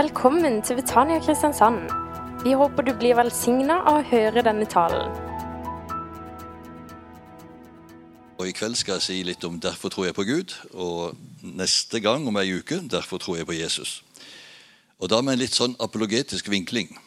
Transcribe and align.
Velkommen 0.00 0.62
til 0.62 0.76
Betania 0.76 1.18
Kristiansand. 1.18 1.90
Vi 2.44 2.52
håper 2.56 2.82
du 2.86 2.92
blir 2.96 3.18
velsigna 3.18 3.74
av 3.90 3.98
å 3.98 4.04
høre 4.08 4.40
denne 4.46 4.64
talen. 4.64 5.10
Og 8.38 8.48
I 8.48 8.54
kveld 8.56 8.78
skal 8.80 8.96
jeg 8.96 9.04
si 9.04 9.18
litt 9.22 9.44
om 9.44 9.58
'Derfor 9.60 9.92
tror 9.92 10.04
jeg 10.06 10.14
på 10.14 10.24
Gud', 10.24 10.54
og 10.74 11.16
neste 11.42 12.00
gang 12.00 12.28
om 12.28 12.36
ei 12.36 12.52
uke 12.52 12.80
'Derfor 12.80 13.18
tror 13.18 13.36
jeg 13.36 13.46
på 13.46 13.52
Jesus'. 13.52 14.02
Og 15.00 15.10
Da 15.10 15.20
med 15.20 15.32
en 15.32 15.38
litt 15.38 15.54
sånn 15.54 15.76
apologetisk 15.80 16.50
vinkling. 16.50 16.98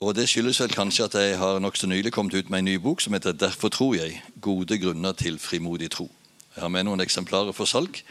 Og 0.00 0.14
Det 0.14 0.28
skyldes 0.28 0.60
vel 0.60 0.68
kanskje 0.68 1.04
at 1.04 1.14
jeg 1.14 1.38
har 1.38 1.58
nokså 1.58 1.86
nylig 1.86 2.12
kommet 2.12 2.34
ut 2.34 2.50
med 2.50 2.58
en 2.58 2.64
ny 2.64 2.78
bok 2.78 3.00
som 3.00 3.12
heter 3.12 3.32
'Derfor 3.32 3.68
tror 3.68 3.94
jeg 3.94 4.22
gode 4.40 4.78
grunner 4.78 5.12
til 5.12 5.38
frimodig 5.38 5.88
tro'. 5.94 6.10
Jeg 6.54 6.62
har 6.62 6.68
med 6.68 6.84
noen 6.84 7.00
eksemplarer 7.00 7.52
for 7.52 7.64
salg. 7.64 8.02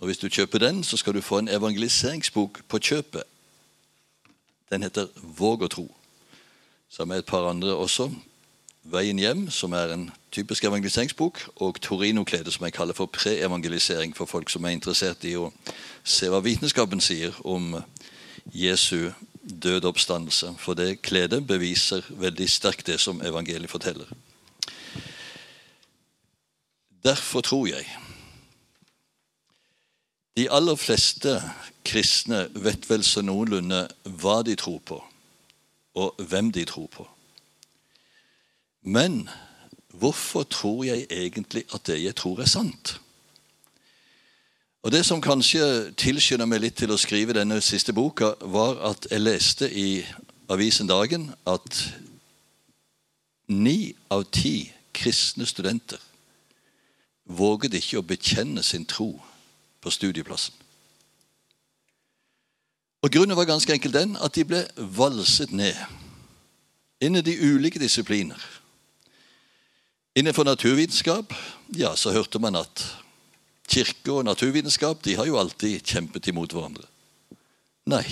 Og 0.00 0.06
Hvis 0.06 0.18
du 0.18 0.28
kjøper 0.28 0.58
den, 0.58 0.84
så 0.84 0.96
skal 0.96 1.14
du 1.14 1.20
få 1.20 1.38
en 1.38 1.48
evangeliseringsbok 1.48 2.60
på 2.68 2.78
kjøpet. 2.78 3.22
Den 4.72 4.82
heter 4.82 5.06
'Våg 5.16 5.62
å 5.62 5.68
tro'. 5.68 5.94
Jeg 6.98 7.08
med 7.08 7.18
et 7.18 7.26
par 7.26 7.50
andre 7.50 7.74
også. 7.74 8.10
'Veien 8.84 9.18
hjem', 9.18 9.50
som 9.50 9.72
er 9.72 9.92
en 9.92 10.10
typisk 10.32 10.64
evangeliseringsbok, 10.64 11.48
og 11.56 11.78
'Torino-kledet', 11.80 12.52
som 12.52 12.64
jeg 12.64 12.72
kaller 12.72 12.94
for 12.94 13.06
pre-evangelisering 13.06 14.16
for 14.16 14.24
folk 14.24 14.50
som 14.50 14.64
er 14.64 14.68
interessert 14.68 15.24
i 15.24 15.36
å 15.36 15.52
se 16.04 16.28
hva 16.28 16.40
vitenskapen 16.40 17.00
sier 17.00 17.32
om 17.44 17.84
Jesu 18.54 19.10
døde 19.62 19.88
oppstandelse. 19.88 20.54
For 20.58 20.74
det 20.74 21.02
kledet 21.02 21.46
beviser 21.46 22.02
veldig 22.08 22.50
sterkt 22.50 22.86
det 22.86 23.00
som 23.00 23.20
evangeliet 23.20 23.70
forteller. 23.70 24.06
Derfor 27.04 27.40
tror 27.40 27.66
jeg 27.66 27.86
De 30.40 30.46
aller 30.48 30.76
fleste 30.76 31.34
kristne 31.84 32.46
vet 32.54 32.86
vel 32.88 33.02
så 33.04 33.20
noenlunde 33.20 33.82
hva 34.22 34.38
de 34.40 34.54
tror 34.56 34.78
på, 34.88 34.96
og 36.00 36.22
hvem 36.30 36.48
de 36.56 36.64
tror 36.64 36.86
på. 36.94 37.04
Men 38.80 39.28
hvorfor 39.92 40.46
tror 40.48 40.86
jeg 40.88 41.04
egentlig 41.10 41.66
at 41.74 41.84
det 41.86 41.98
jeg 42.00 42.16
tror, 42.16 42.40
er 42.40 42.48
sant? 42.48 43.00
Og 44.82 44.92
Det 44.92 45.04
som 45.04 45.20
kanskje 45.20 45.92
tilskynda 45.92 46.46
meg 46.48 46.64
litt 46.64 46.80
til 46.80 46.94
å 46.94 46.96
skrive 46.96 47.36
denne 47.36 47.60
siste 47.60 47.92
boka, 47.92 48.32
var 48.40 48.80
at 48.94 49.10
jeg 49.10 49.20
leste 49.20 49.68
i 49.68 50.06
avisen 50.48 50.88
Dagen 50.88 51.34
at 51.44 51.82
ni 53.48 53.92
av 54.08 54.24
ti 54.32 54.72
kristne 54.96 55.44
studenter 55.44 56.00
våget 57.28 57.76
ikke 57.76 58.00
å 58.00 58.08
bekjenne 58.08 58.64
sin 58.64 58.88
tro 58.88 59.18
på 59.80 59.90
studieplassen. 59.90 60.54
Og 63.02 63.10
Grunnen 63.10 63.36
var 63.36 63.48
ganske 63.48 63.72
enkelt 63.72 63.94
den 63.96 64.16
at 64.20 64.34
de 64.36 64.44
ble 64.44 64.64
valset 64.76 65.52
ned 65.52 65.76
innen 67.00 67.24
de 67.24 67.38
ulike 67.40 67.80
disipliner. 67.80 68.40
Innenfor 70.14 70.44
naturvitenskap 70.44 71.32
ja, 71.76 71.94
så 71.96 72.12
hørte 72.12 72.38
man 72.38 72.58
at 72.60 72.82
kirke 73.70 74.12
og 74.12 74.24
naturvitenskap 74.24 75.04
de 75.04 75.14
har 75.16 75.26
jo 75.26 75.38
alltid 75.40 75.80
kjempet 75.86 76.28
imot 76.28 76.52
hverandre. 76.52 76.84
Nei, 77.88 78.04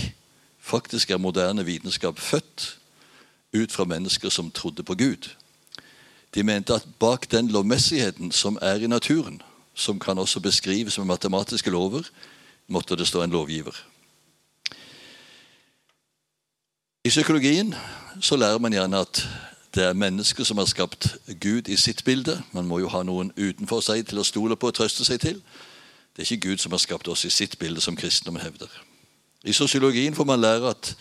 faktisk 0.58 1.10
er 1.10 1.20
moderne 1.20 1.66
vitenskap 1.66 2.18
født 2.18 2.78
ut 3.52 3.72
fra 3.72 3.84
mennesker 3.84 4.32
som 4.32 4.50
trodde 4.50 4.82
på 4.82 4.94
Gud. 4.94 5.28
De 6.34 6.42
mente 6.42 6.74
at 6.74 6.86
bak 6.98 7.30
den 7.30 7.48
lovmessigheten 7.48 8.32
som 8.32 8.58
er 8.62 8.80
i 8.80 8.86
naturen, 8.90 9.42
som 9.78 9.98
kan 10.02 10.18
også 10.18 10.40
beskrives 10.42 10.98
med 10.98 11.06
matematiske 11.06 11.70
lover, 11.70 12.10
måtte 12.66 12.96
det 12.96 13.06
stå 13.08 13.22
en 13.22 13.30
lovgiver. 13.30 13.76
I 17.04 17.08
psykologien 17.08 17.74
så 18.20 18.36
lærer 18.36 18.58
man 18.58 18.74
gjerne 18.74 18.98
at 19.00 19.22
det 19.74 19.84
er 19.84 19.92
mennesker 19.96 20.44
som 20.44 20.58
har 20.58 20.66
skapt 20.66 21.16
Gud 21.40 21.68
i 21.68 21.76
sitt 21.76 22.04
bilde. 22.04 22.42
Man 22.52 22.66
må 22.66 22.80
jo 22.82 22.90
ha 22.90 23.04
noen 23.06 23.30
utenfor 23.36 23.80
seg 23.84 24.08
til 24.08 24.18
å 24.18 24.26
stole 24.26 24.56
på 24.56 24.72
og 24.72 24.74
trøste 24.74 25.06
seg 25.06 25.20
til. 25.22 25.38
Det 26.16 26.24
er 26.24 26.32
ikke 26.32 26.48
Gud 26.48 26.64
som 26.64 26.74
har 26.74 26.82
skapt 26.82 27.08
oss 27.08 27.24
i 27.24 27.30
sitt 27.30 27.58
bilde, 27.60 27.80
som 27.80 27.96
kristendommen 27.96 28.42
hevder. 28.42 28.72
I 29.44 29.54
sosiologien 29.54 30.16
får 30.18 30.26
man 30.26 30.42
lære 30.42 30.72
at 30.74 30.92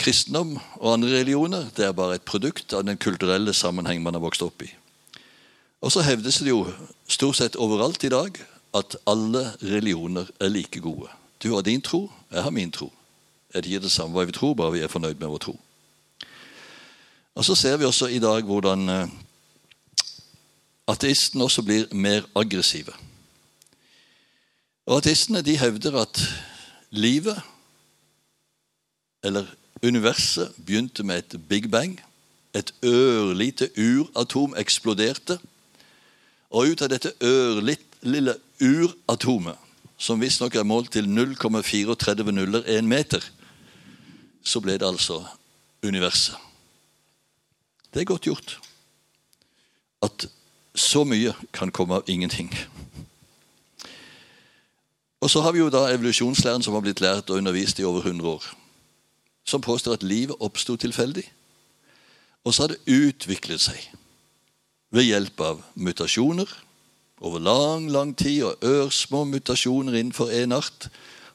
kristendom 0.00 0.56
og 0.80 0.92
andre 0.94 1.18
religioner 1.18 1.68
det 1.76 1.84
er 1.84 1.92
bare 1.92 2.16
et 2.16 2.24
produkt 2.24 2.72
av 2.72 2.86
den 2.88 2.96
kulturelle 2.96 3.52
sammenheng 3.54 4.02
man 4.02 4.16
har 4.16 4.24
vokst 4.24 4.42
opp 4.42 4.64
i. 4.64 4.70
Og 5.80 5.92
så 5.92 6.02
hevdes 6.04 6.42
det 6.44 6.52
jo 6.52 6.66
stort 7.08 7.36
sett 7.36 7.56
overalt 7.56 8.04
i 8.04 8.12
dag 8.12 8.36
at 8.76 8.96
alle 9.08 9.52
religioner 9.62 10.28
er 10.40 10.48
like 10.48 10.80
gode. 10.80 11.08
Du 11.42 11.54
har 11.54 11.62
din 11.62 11.80
tro, 11.80 12.10
jeg 12.30 12.42
har 12.42 12.50
min 12.50 12.72
tro. 12.72 12.92
Er 13.54 13.60
det 13.60 13.70
ikke 13.70 13.86
det 13.86 13.92
samme 13.92 14.14
hva 14.14 14.26
vi 14.28 14.36
tror, 14.36 14.54
bare 14.54 14.72
vi 14.72 14.84
er 14.84 14.92
fornøyd 14.92 15.18
med 15.18 15.28
vår 15.28 15.38
tro? 15.38 15.56
Og 17.34 17.44
Så 17.44 17.54
ser 17.54 17.76
vi 17.76 17.84
også 17.84 18.06
i 18.06 18.18
dag 18.18 18.42
hvordan 18.42 18.88
eh, 18.88 19.08
ateistene 20.86 21.44
også 21.44 21.62
blir 21.62 21.94
mer 21.94 22.26
aggressive. 22.36 22.92
Og 24.86 24.96
Ateistene 24.96 25.42
de 25.42 25.56
hevder 25.58 25.96
at 26.02 26.20
livet, 26.90 27.40
eller 29.24 29.46
universet, 29.82 30.52
begynte 30.66 31.02
med 31.02 31.18
et 31.18 31.48
big 31.48 31.70
bang. 31.70 32.00
Et 32.54 32.74
ørlite 32.84 33.70
uratom 33.78 34.54
eksploderte. 34.58 35.38
Og 36.50 36.72
ut 36.72 36.82
av 36.82 36.90
dette 36.90 37.12
ørlille 37.22 38.34
uratomet, 38.60 39.58
som 40.00 40.20
visstnok 40.20 40.56
er 40.56 40.66
målt 40.66 40.92
til 40.96 41.06
0,34 41.06 42.32
nuller 42.32 42.66
en 42.74 42.88
meter, 42.88 43.22
så 44.42 44.62
ble 44.64 44.78
det 44.80 44.88
altså 44.88 45.20
universet. 45.84 46.36
Det 47.92 48.00
er 48.00 48.08
godt 48.08 48.26
gjort. 48.26 48.56
At 50.02 50.26
så 50.74 51.04
mye 51.04 51.34
kan 51.52 51.70
komme 51.74 52.00
av 52.00 52.08
ingenting. 52.08 52.50
Og 55.20 55.30
så 55.30 55.42
har 55.44 55.52
vi 55.52 55.60
jo 55.60 55.68
da 55.70 55.90
evolusjonslæren 55.92 56.62
som 56.64 56.74
har 56.74 56.84
blitt 56.84 57.02
lært 57.04 57.30
og 57.30 57.42
undervist 57.42 57.78
i 57.78 57.84
over 57.84 58.00
100 58.00 58.28
år. 58.28 58.44
Som 59.44 59.60
påstår 59.60 59.98
at 59.98 60.06
livet 60.06 60.36
oppsto 60.40 60.76
tilfeldig. 60.76 61.26
Og 62.44 62.54
så 62.54 62.62
har 62.62 62.72
det 62.72 62.80
utviklet 62.88 63.60
seg 63.60 63.90
ved 64.90 65.06
hjelp 65.06 65.40
av 65.40 65.62
mutasjoner 65.74 66.50
over 67.20 67.38
lang, 67.38 67.90
lang 67.90 68.14
tid 68.16 68.42
og 68.48 68.64
ørsmå 68.64 69.24
mutasjoner 69.28 69.98
innenfor 69.98 70.32
en 70.32 70.56
art 70.56 70.88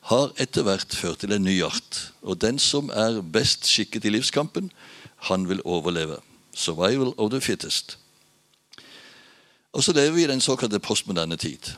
har 0.10 0.34
etter 0.42 0.66
hvert 0.66 0.94
ført 0.94 1.24
til 1.24 1.34
en 1.34 1.46
ny 1.46 1.56
art. 1.66 2.00
Og 2.22 2.42
den 2.42 2.60
som 2.62 2.92
er 2.94 3.22
best 3.22 3.66
skikket 3.70 4.06
i 4.06 4.14
livskampen, 4.14 4.72
han 5.30 5.48
vil 5.50 5.62
overleve. 5.66 6.20
Survival 6.54 7.14
of 7.18 7.32
the 7.32 7.42
fittest. 7.42 7.98
Og 9.74 9.84
så 9.84 9.94
lever 9.94 10.16
vi 10.16 10.24
i 10.24 10.28
den 10.28 10.42
såkalte 10.42 10.80
postmoderne 10.80 11.38
tid, 11.38 11.74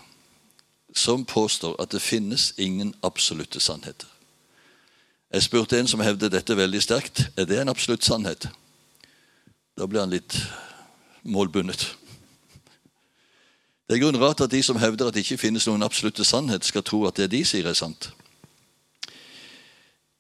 som 0.96 1.26
påstår 1.26 1.76
at 1.82 1.92
det 1.92 2.02
finnes 2.02 2.54
ingen 2.58 2.94
absolutte 3.04 3.60
sannheter. 3.60 4.08
Jeg 5.34 5.44
spurte 5.44 5.80
en 5.80 5.88
som 5.88 6.00
hevder 6.00 6.30
dette 6.30 6.56
veldig 6.56 6.82
sterkt. 6.84 7.30
Er 7.38 7.46
det 7.46 7.60
en 7.60 7.70
absolutt 7.70 8.06
sannhet? 8.06 8.48
Da 9.78 9.88
ble 9.88 10.00
han 10.00 10.14
litt 10.14 10.38
målbundet. 11.28 11.86
Det 13.88 13.96
er 13.96 14.04
grunn 14.04 14.20
rart 14.20 14.42
at 14.44 14.52
de 14.52 14.64
som 14.64 14.80
hevder 14.80 15.08
at 15.08 15.16
det 15.16 15.24
ikke 15.24 15.40
finnes 15.46 15.68
noen 15.68 15.86
absolutte 15.86 16.26
sannhet, 16.28 16.66
skal 16.66 16.84
tro 16.84 17.06
at 17.08 17.20
det 17.20 17.30
de 17.32 17.44
sier, 17.48 17.68
er 17.68 17.78
sant. 17.78 18.10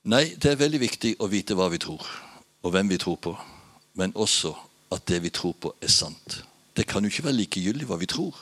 Nei, 0.08 0.36
det 0.40 0.54
er 0.54 0.64
veldig 0.64 0.80
viktig 0.86 1.18
å 1.20 1.28
vite 1.32 1.56
hva 1.58 1.68
vi 1.74 1.82
tror, 1.84 2.04
og 2.64 2.72
hvem 2.72 2.92
vi 2.92 3.00
tror 3.02 3.20
på 3.20 3.36
men 3.98 4.14
også 4.16 4.54
at 4.92 5.08
det 5.10 5.24
vi 5.24 5.30
tror 5.34 5.56
på, 5.60 5.74
er 5.82 5.92
sant. 5.92 6.44
Det 6.78 6.86
kan 6.88 7.04
jo 7.04 7.10
ikke 7.10 7.26
være 7.26 7.42
likegyldig 7.42 7.88
hva 7.90 7.98
vi 7.98 8.10
tror. 8.10 8.36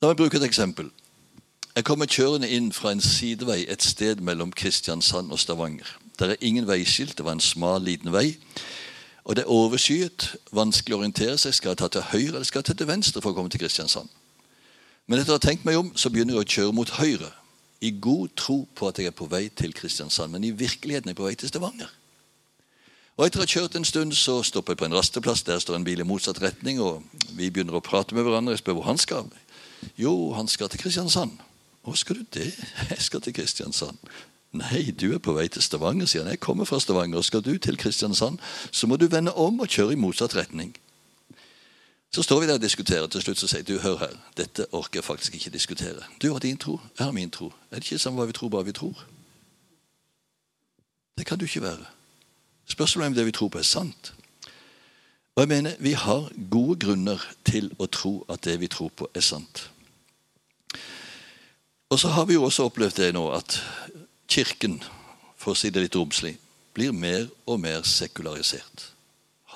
La 0.00 0.08
meg 0.08 0.20
bruke 0.20 0.38
et 0.38 0.46
eksempel. 0.46 0.88
Jeg 1.74 1.86
kommer 1.86 2.10
kjørende 2.10 2.48
inn 2.50 2.70
fra 2.74 2.92
en 2.94 3.02
sidevei 3.02 3.64
et 3.68 3.82
sted 3.82 4.22
mellom 4.24 4.52
Kristiansand 4.54 5.32
og 5.34 5.38
Stavanger. 5.42 5.90
Der 6.18 6.32
er 6.32 6.40
ingen 6.40 6.68
veiskilt, 6.68 7.16
det 7.18 7.26
var 7.26 7.36
en 7.36 7.44
smal, 7.44 7.82
liten 7.82 8.12
vei. 8.14 8.38
Og 9.24 9.36
det 9.36 9.44
er 9.44 9.52
overskyet, 9.52 10.30
vanskelig 10.56 10.96
å 10.96 11.02
orientere 11.02 11.36
seg. 11.38 11.54
Skal 11.54 11.74
jeg 11.74 11.82
ta 11.82 11.90
til 11.92 12.08
høyre 12.12 12.38
eller 12.38 12.48
skal 12.48 12.62
jeg 12.62 12.70
ta 12.70 12.78
til 12.78 12.88
venstre 12.88 13.20
for 13.20 13.32
å 13.32 13.36
komme 13.36 13.52
til 13.52 13.62
Kristiansand? 13.62 14.08
Men 15.06 15.20
etter 15.20 15.34
å 15.34 15.38
ha 15.40 15.42
tenkt 15.42 15.66
meg 15.66 15.76
om, 15.76 15.92
så 15.98 16.10
begynner 16.10 16.38
jeg 16.38 16.46
å 16.46 16.52
kjøre 16.54 16.76
mot 16.76 16.92
høyre. 17.00 17.32
I 17.80 17.90
god 17.96 18.36
tro 18.36 18.62
på 18.76 18.88
at 18.88 19.00
jeg 19.00 19.10
er 19.10 19.16
på 19.16 19.28
vei 19.28 19.48
til 19.56 19.72
Kristiansand, 19.76 20.32
men 20.32 20.44
i 20.44 20.52
virkeligheten 20.52 21.08
er 21.08 21.14
jeg 21.14 21.20
på 21.20 21.26
vei 21.26 21.34
til 21.40 21.50
Stavanger. 21.50 21.90
Og 23.20 23.26
Etter 23.26 23.42
å 23.42 23.44
ha 23.44 23.52
kjørt 23.52 23.76
en 23.76 23.84
stund 23.84 24.14
så 24.16 24.38
stopper 24.46 24.72
jeg 24.72 24.80
på 24.80 24.86
en 24.86 24.94
rasteplass. 24.96 25.42
Der 25.44 25.60
står 25.60 25.76
en 25.76 25.84
bil 25.84 26.00
i 26.00 26.06
motsatt 26.08 26.38
retning. 26.40 26.78
og 26.80 27.02
Vi 27.36 27.50
begynner 27.50 27.76
å 27.76 27.82
prate 27.84 28.16
med 28.16 28.24
hverandre. 28.24 28.54
Jeg 28.54 28.62
spør 28.62 28.78
hvor 28.78 28.86
han 28.86 29.00
skal. 29.00 29.28
Jo, 30.00 30.32
han 30.32 30.48
skal 30.48 30.70
til 30.72 30.80
Kristiansand. 30.80 31.34
Hvor 31.84 31.98
skal 32.00 32.16
du 32.16 32.24
det? 32.32 32.48
Jeg 32.92 33.02
skal 33.02 33.20
til 33.20 33.34
Kristiansand. 33.36 33.98
Nei, 34.52 34.90
du 34.90 35.12
er 35.14 35.22
på 35.22 35.32
vei 35.36 35.46
til 35.48 35.62
Stavanger, 35.62 36.08
sier 36.10 36.24
han. 36.24 36.32
Jeg 36.32 36.42
kommer 36.42 36.66
fra 36.66 36.80
Stavanger. 36.82 37.18
og 37.18 37.24
Skal 37.24 37.42
du 37.42 37.56
til 37.58 37.76
Kristiansand, 37.78 38.38
så 38.70 38.86
må 38.86 38.96
du 38.96 39.06
vende 39.06 39.32
om 39.32 39.60
og 39.60 39.68
kjøre 39.68 39.92
i 39.92 40.00
motsatt 40.00 40.34
retning. 40.36 40.74
Så 42.10 42.22
står 42.22 42.40
vi 42.40 42.46
der 42.46 42.58
og 42.58 42.62
diskuterer. 42.62 43.06
Til 43.06 43.22
slutt 43.22 43.38
så 43.38 43.46
sier 43.46 43.62
du, 43.62 43.78
hør 43.78 43.98
her, 44.02 44.16
dette 44.36 44.66
orker 44.74 44.98
jeg 44.98 45.06
faktisk 45.06 45.34
ikke 45.34 45.54
diskutere. 45.54 46.02
Du 46.22 46.32
har 46.32 46.42
din 46.42 46.58
tro, 46.58 46.80
jeg 46.98 47.04
har 47.06 47.14
min 47.14 47.30
tro. 47.30 47.52
Er 47.70 47.78
det 47.78 47.86
ikke 47.86 48.02
samme 48.02 48.18
hva 48.18 48.26
vi 48.26 48.34
tror, 48.34 48.50
bare 48.50 48.66
vi 48.66 48.74
tror? 48.74 49.04
Det 51.18 51.26
kan 51.26 51.38
du 51.38 51.44
ikke 51.46 51.62
være. 51.62 51.86
Spørsmålet 52.66 53.06
er 53.06 53.10
om 53.10 53.14
det 53.14 53.26
vi 53.26 53.36
tror 53.38 53.48
på, 53.48 53.58
er 53.58 53.68
sant. 53.68 54.14
Og 55.36 55.42
jeg 55.42 55.48
mener, 55.48 55.76
Vi 55.78 55.92
har 55.92 56.30
gode 56.50 56.78
grunner 56.86 57.22
til 57.44 57.70
å 57.78 57.86
tro 57.86 58.26
at 58.28 58.42
det 58.44 58.60
vi 58.60 58.66
tror 58.66 58.90
på, 58.96 59.06
er 59.14 59.20
sant. 59.20 59.70
Og 61.90 61.98
så 61.98 62.08
har 62.08 62.24
vi 62.24 62.34
jo 62.34 62.44
også 62.44 62.64
opplevd 62.64 62.96
det 62.96 63.14
nå 63.14 63.30
at 63.34 63.62
Kirken, 64.30 64.78
for 65.36 65.52
å 65.52 65.58
si 65.58 65.72
det 65.74 65.82
litt 65.82 65.96
romslig, 65.98 66.36
blir 66.74 66.94
mer 66.94 67.26
og 67.50 67.58
mer 67.64 67.82
sekularisert. 67.82 68.92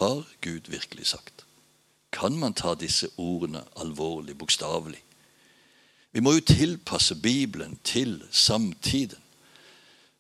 Har 0.01 0.25
Gud 0.43 0.67
virkelig 0.73 1.13
sagt? 1.13 1.45
Kan 2.15 2.35
man 2.39 2.57
ta 2.59 2.75
disse 2.75 3.09
ordene 3.17 3.63
alvorlig, 3.79 4.35
bokstavelig? 4.39 4.99
Vi 6.15 6.23
må 6.23 6.35
jo 6.35 6.47
tilpasse 6.47 7.15
Bibelen 7.15 7.79
til 7.85 8.21
samtiden. 8.31 9.19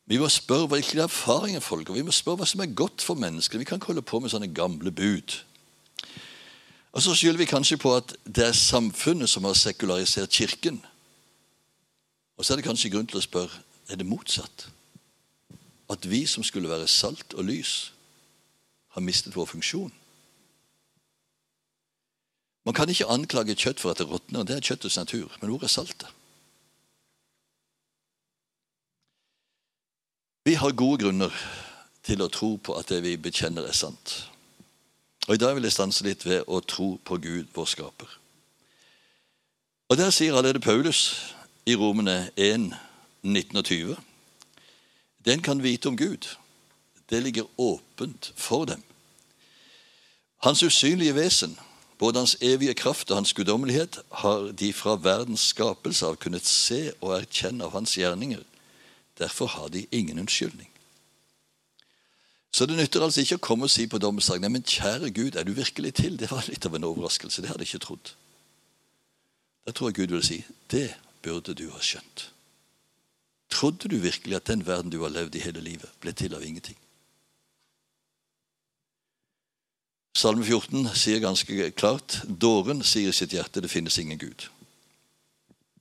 Vi 0.06 0.18
må 0.18 0.28
spørre 0.28 0.68
hvilke 0.74 1.02
erfaringer 1.02 1.62
folk 1.64 1.88
har. 1.88 1.96
Vi 1.96 2.06
må 2.06 2.12
spørre 2.12 2.42
hva 2.42 2.48
som 2.48 2.60
er 2.60 2.74
godt 2.76 3.02
for 3.02 3.18
mennesker. 3.18 3.58
Vi 3.58 3.66
kan 3.66 3.78
ikke 3.78 3.94
holde 3.94 4.06
på 4.06 4.20
med 4.20 4.30
sånne 4.30 4.50
gamle 4.54 4.90
bud. 4.90 5.38
Og 6.94 7.02
Så 7.02 7.14
skylder 7.14 7.38
vi 7.38 7.50
kanskje 7.50 7.78
på 7.80 7.94
at 7.96 8.14
det 8.26 8.44
er 8.46 8.58
samfunnet 8.58 9.30
som 9.30 9.44
har 9.44 9.54
sekularisert 9.58 10.30
Kirken. 10.30 10.82
Og 12.36 12.44
så 12.44 12.52
er 12.52 12.56
det 12.60 12.66
kanskje 12.66 12.90
grunn 12.90 13.06
til 13.06 13.18
å 13.18 13.24
spørre 13.24 13.62
er 13.88 13.96
det 14.00 14.06
motsatt. 14.06 14.68
At 15.90 16.10
vi 16.10 16.24
som 16.26 16.44
skulle 16.44 16.68
være 16.68 16.88
salt 16.88 17.34
og 17.34 17.44
lys, 17.44 17.92
har 18.94 19.02
mistet 19.02 19.36
vår 19.36 19.44
funksjon. 19.50 19.92
Man 22.64 22.74
kan 22.74 22.88
ikke 22.88 23.10
anklage 23.10 23.56
kjøtt 23.58 23.80
for 23.80 23.90
at 23.90 23.98
det 24.00 24.08
råtner. 24.08 24.44
Det 24.44 24.56
er 24.56 24.64
kjøttets 24.64 24.96
natur. 24.96 25.32
Men 25.40 25.50
hvor 25.50 25.64
er 25.64 25.72
saltet? 25.72 26.08
Vi 30.44 30.54
har 30.54 30.76
gode 30.76 31.02
grunner 31.04 31.32
til 32.04 32.22
å 32.22 32.28
tro 32.28 32.56
på 32.56 32.76
at 32.76 32.88
det 32.92 33.00
vi 33.04 33.16
bekjenner, 33.16 33.64
er 33.64 33.76
sant. 33.76 34.28
Og 35.26 35.34
I 35.34 35.40
dag 35.40 35.54
vil 35.56 35.64
jeg 35.64 35.72
stanse 35.72 36.04
litt 36.04 36.24
ved 36.26 36.44
å 36.46 36.60
tro 36.60 36.94
på 37.00 37.16
Gud, 37.16 37.48
vår 37.54 37.68
skaper. 37.68 38.10
Og 39.88 39.96
Der 39.96 40.10
sier 40.10 40.36
allerede 40.36 40.60
Paulus 40.60 41.32
i 41.66 41.76
Romene 41.76 42.30
1, 42.36 42.72
19 43.24 43.56
og 43.56 43.64
20 43.64 43.96
Den 45.24 45.42
kan 45.42 45.62
vite 45.62 45.86
om 45.86 45.96
Gud. 45.96 46.36
Det 47.10 47.22
ligger 47.22 47.44
åpent 47.58 48.32
for 48.36 48.64
dem. 48.64 48.82
Hans 50.42 50.62
usynlige 50.62 51.14
vesen, 51.14 51.58
både 51.98 52.18
hans 52.18 52.36
evige 52.40 52.74
kraft 52.74 53.10
og 53.10 53.16
hans 53.16 53.32
guddommelighet, 53.32 53.98
har 54.12 54.52
de 54.52 54.72
fra 54.72 54.96
verdens 54.96 55.40
skapelse 55.40 56.06
av 56.06 56.16
kunnet 56.16 56.46
se 56.46 56.92
og 57.00 57.16
erkjenne 57.16 57.64
av 57.64 57.72
hans 57.72 57.96
gjerninger 57.96 58.42
Derfor 59.18 59.46
har 59.46 59.68
de 59.68 59.86
ingen 59.92 60.18
unnskyldning. 60.18 60.70
Så 62.50 62.66
det 62.66 62.76
nytter 62.76 63.02
altså 63.02 63.22
ikke 63.22 63.38
å 63.38 63.42
komme 63.46 63.68
og 63.68 63.70
si 63.70 63.86
på 63.86 63.98
dommens 64.02 64.28
Nei, 64.30 64.50
men 64.50 64.66
kjære 64.66 65.12
Gud, 65.14 65.38
er 65.38 65.46
du 65.46 65.52
virkelig 65.54 65.94
til? 65.94 66.18
Det 66.18 66.30
var 66.30 66.46
litt 66.50 66.66
av 66.66 66.74
en 66.74 66.86
overraskelse. 66.90 67.42
Det 67.42 67.50
hadde 67.50 67.62
jeg 67.62 67.74
ikke 67.74 67.86
trodd. 67.86 68.12
Da 69.66 69.72
tror 69.72 69.90
jeg 69.90 70.00
Gud 70.02 70.16
vil 70.16 70.26
si 70.26 70.40
det 70.70 70.88
burde 71.22 71.54
du 71.54 71.68
ha 71.70 71.80
skjønt. 71.82 72.33
Trodde 73.54 73.88
du 73.88 74.00
virkelig 74.02 74.36
at 74.36 74.48
den 74.50 74.66
verden 74.66 74.90
du 74.90 75.02
har 75.04 75.12
levd 75.14 75.36
i 75.38 75.44
hele 75.44 75.62
livet, 75.62 75.90
ble 76.02 76.12
til 76.12 76.34
av 76.34 76.42
ingenting? 76.42 76.76
Salme 80.14 80.44
14 80.46 80.88
sier 80.94 81.22
ganske 81.22 81.70
klart 81.78 82.20
dåren 82.26 82.82
sier 82.86 83.10
i 83.10 83.14
sitt 83.14 83.34
hjerte 83.34 83.62
det 83.62 83.70
finnes 83.70 83.98
ingen 83.98 84.18
Gud. 84.18 84.48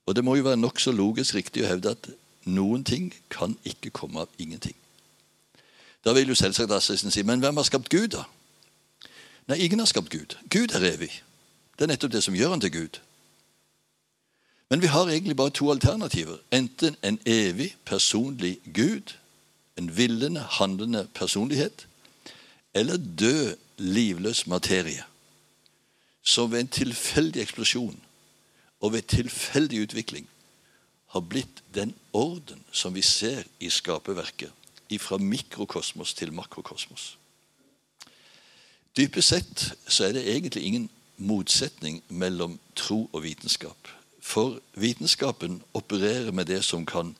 Og 0.06 0.14
Det 0.14 0.24
må 0.24 0.36
jo 0.36 0.46
være 0.46 0.60
nokså 0.60 0.92
logisk 0.92 1.34
riktig 1.34 1.64
å 1.64 1.70
hevde 1.70 1.94
at 1.96 2.08
noen 2.44 2.84
ting 2.84 3.12
kan 3.30 3.56
ikke 3.64 3.94
komme 3.94 4.20
av 4.26 4.28
ingenting. 4.38 4.74
Da 6.04 6.12
vil 6.12 6.28
jo 6.28 6.36
selvsagt 6.36 6.74
Assisen 6.74 7.10
si 7.10 7.22
men 7.22 7.40
hvem 7.40 7.56
har 7.56 7.66
skapt 7.66 7.88
Gud, 7.90 8.12
da? 8.18 8.26
Nei, 9.48 9.64
ingen 9.64 9.80
har 9.80 9.88
skapt 9.88 10.12
Gud. 10.12 10.36
Gud 10.50 10.74
er 10.76 10.84
evig. 10.92 11.10
Det 11.78 11.86
er 11.86 11.94
nettopp 11.94 12.12
det 12.12 12.22
som 12.24 12.36
gjør 12.36 12.54
han 12.54 12.62
til 12.62 12.72
Gud. 12.74 13.00
Men 14.68 14.82
vi 14.82 14.86
har 14.86 15.08
egentlig 15.08 15.36
bare 15.36 15.50
to 15.50 15.70
alternativer. 15.70 16.36
Enten 16.52 16.96
en 17.02 17.18
evig, 17.26 17.76
personlig 17.84 18.58
Gud, 18.74 19.14
en 19.76 19.96
villende, 19.96 20.40
handlende 20.40 21.08
personlighet, 21.14 21.86
eller 22.74 22.96
død, 22.96 23.56
livløs 23.78 24.46
materie, 24.46 25.04
som 26.22 26.52
ved 26.52 26.60
en 26.60 26.68
tilfeldig 26.68 27.42
eksplosjon 27.42 28.00
og 28.80 28.92
ved 28.92 29.02
tilfeldig 29.02 29.82
utvikling 29.82 30.28
har 31.06 31.20
blitt 31.20 31.62
den 31.74 31.94
orden 32.12 32.64
som 32.72 32.94
vi 32.94 33.02
ser 33.02 33.42
i 33.60 33.70
skaperverket, 33.70 34.50
fra 34.98 35.18
mikrokosmos 35.18 36.14
til 36.14 36.32
makrokosmos. 36.32 37.16
Dypest 38.96 39.28
sett 39.28 39.62
så 39.90 40.04
er 40.04 40.12
det 40.14 40.22
egentlig 40.30 40.62
ingen 40.62 40.84
motsetning 41.16 42.02
mellom 42.08 42.60
tro 42.78 43.10
og 43.12 43.24
vitenskap. 43.24 43.88
For 44.24 44.58
vitenskapen 44.74 45.62
opererer 45.74 46.32
med 46.32 46.48
det 46.48 46.62
som 46.64 46.86
kan 46.86 47.12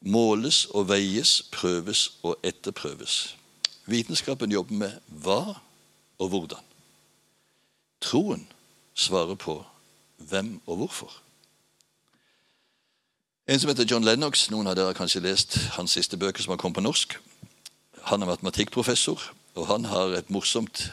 måles 0.00 0.66
og 0.76 0.90
veies, 0.90 1.42
prøves 1.52 2.18
og 2.22 2.36
etterprøves. 2.44 3.36
Vitenskapen 3.88 4.52
jobber 4.52 4.74
med 4.74 4.98
hva 5.08 5.56
og 6.18 6.28
hvordan. 6.28 6.60
Troen 8.00 8.44
svarer 8.94 9.34
på 9.34 9.64
hvem 10.28 10.60
og 10.66 10.76
hvorfor. 10.76 11.14
En 13.48 13.60
som 13.60 13.70
heter 13.72 13.88
John 13.88 14.04
Lennox, 14.04 14.50
noen 14.52 14.68
av 14.68 14.76
dere 14.76 14.92
har 14.92 14.98
kanskje 14.98 15.24
lest 15.24 15.56
hans 15.78 15.96
siste 15.96 16.20
bøker 16.20 16.44
som 16.44 16.52
har 16.52 16.60
kommet 16.60 16.76
på 16.76 16.84
norsk. 16.84 17.16
Han 18.12 18.22
er 18.22 18.28
matematikkprofessor, 18.28 19.30
og 19.54 19.66
han 19.66 19.88
har 19.88 20.12
et 20.18 20.30
morsomt 20.30 20.90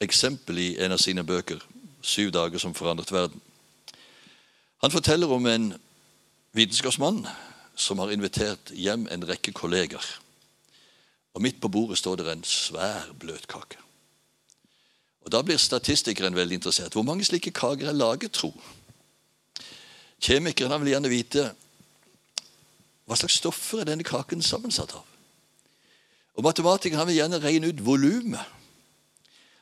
eksempel 0.00 0.60
i 0.60 0.68
en 0.84 0.92
av 0.92 1.00
sine 1.00 1.24
bøker, 1.24 1.64
'Syv 2.02 2.30
dager 2.30 2.58
som 2.58 2.74
forandret 2.74 3.12
verden'. 3.12 3.40
Han 4.82 4.90
forteller 4.90 5.30
om 5.30 5.46
en 5.46 5.74
vitenskapsmann 6.52 7.26
som 7.76 7.98
har 8.02 8.10
invitert 8.10 8.72
hjem 8.74 9.06
en 9.10 9.28
rekke 9.28 9.52
kolleger. 9.54 10.02
Og 11.34 11.42
Midt 11.42 11.60
på 11.60 11.68
bordet 11.68 11.98
står 11.98 12.16
det 12.18 12.32
en 12.32 12.44
svær 12.44 13.12
bløtkake. 13.18 13.78
Og 15.22 15.32
Da 15.32 15.42
blir 15.42 15.56
statistikeren 15.56 16.34
veldig 16.34 16.54
interessert. 16.54 16.92
Hvor 16.92 17.02
mange 17.02 17.24
slike 17.24 17.50
kaker 17.50 17.88
er 17.88 17.92
laget, 17.92 18.32
tro? 18.32 18.52
Kjemikeren 20.20 20.80
vil 20.82 20.90
gjerne 20.92 21.08
vite 21.08 21.52
hva 23.06 23.16
slags 23.18 23.38
stoffer 23.38 23.82
er 23.82 23.88
denne 23.90 24.06
kaken 24.06 24.42
sammensatt 24.42 24.94
av. 24.94 25.06
Og 26.34 26.44
Matematikeren 26.44 27.06
vil 27.06 27.20
gjerne 27.20 27.40
regne 27.42 27.70
ut 27.70 27.84
volumet. 27.86 28.44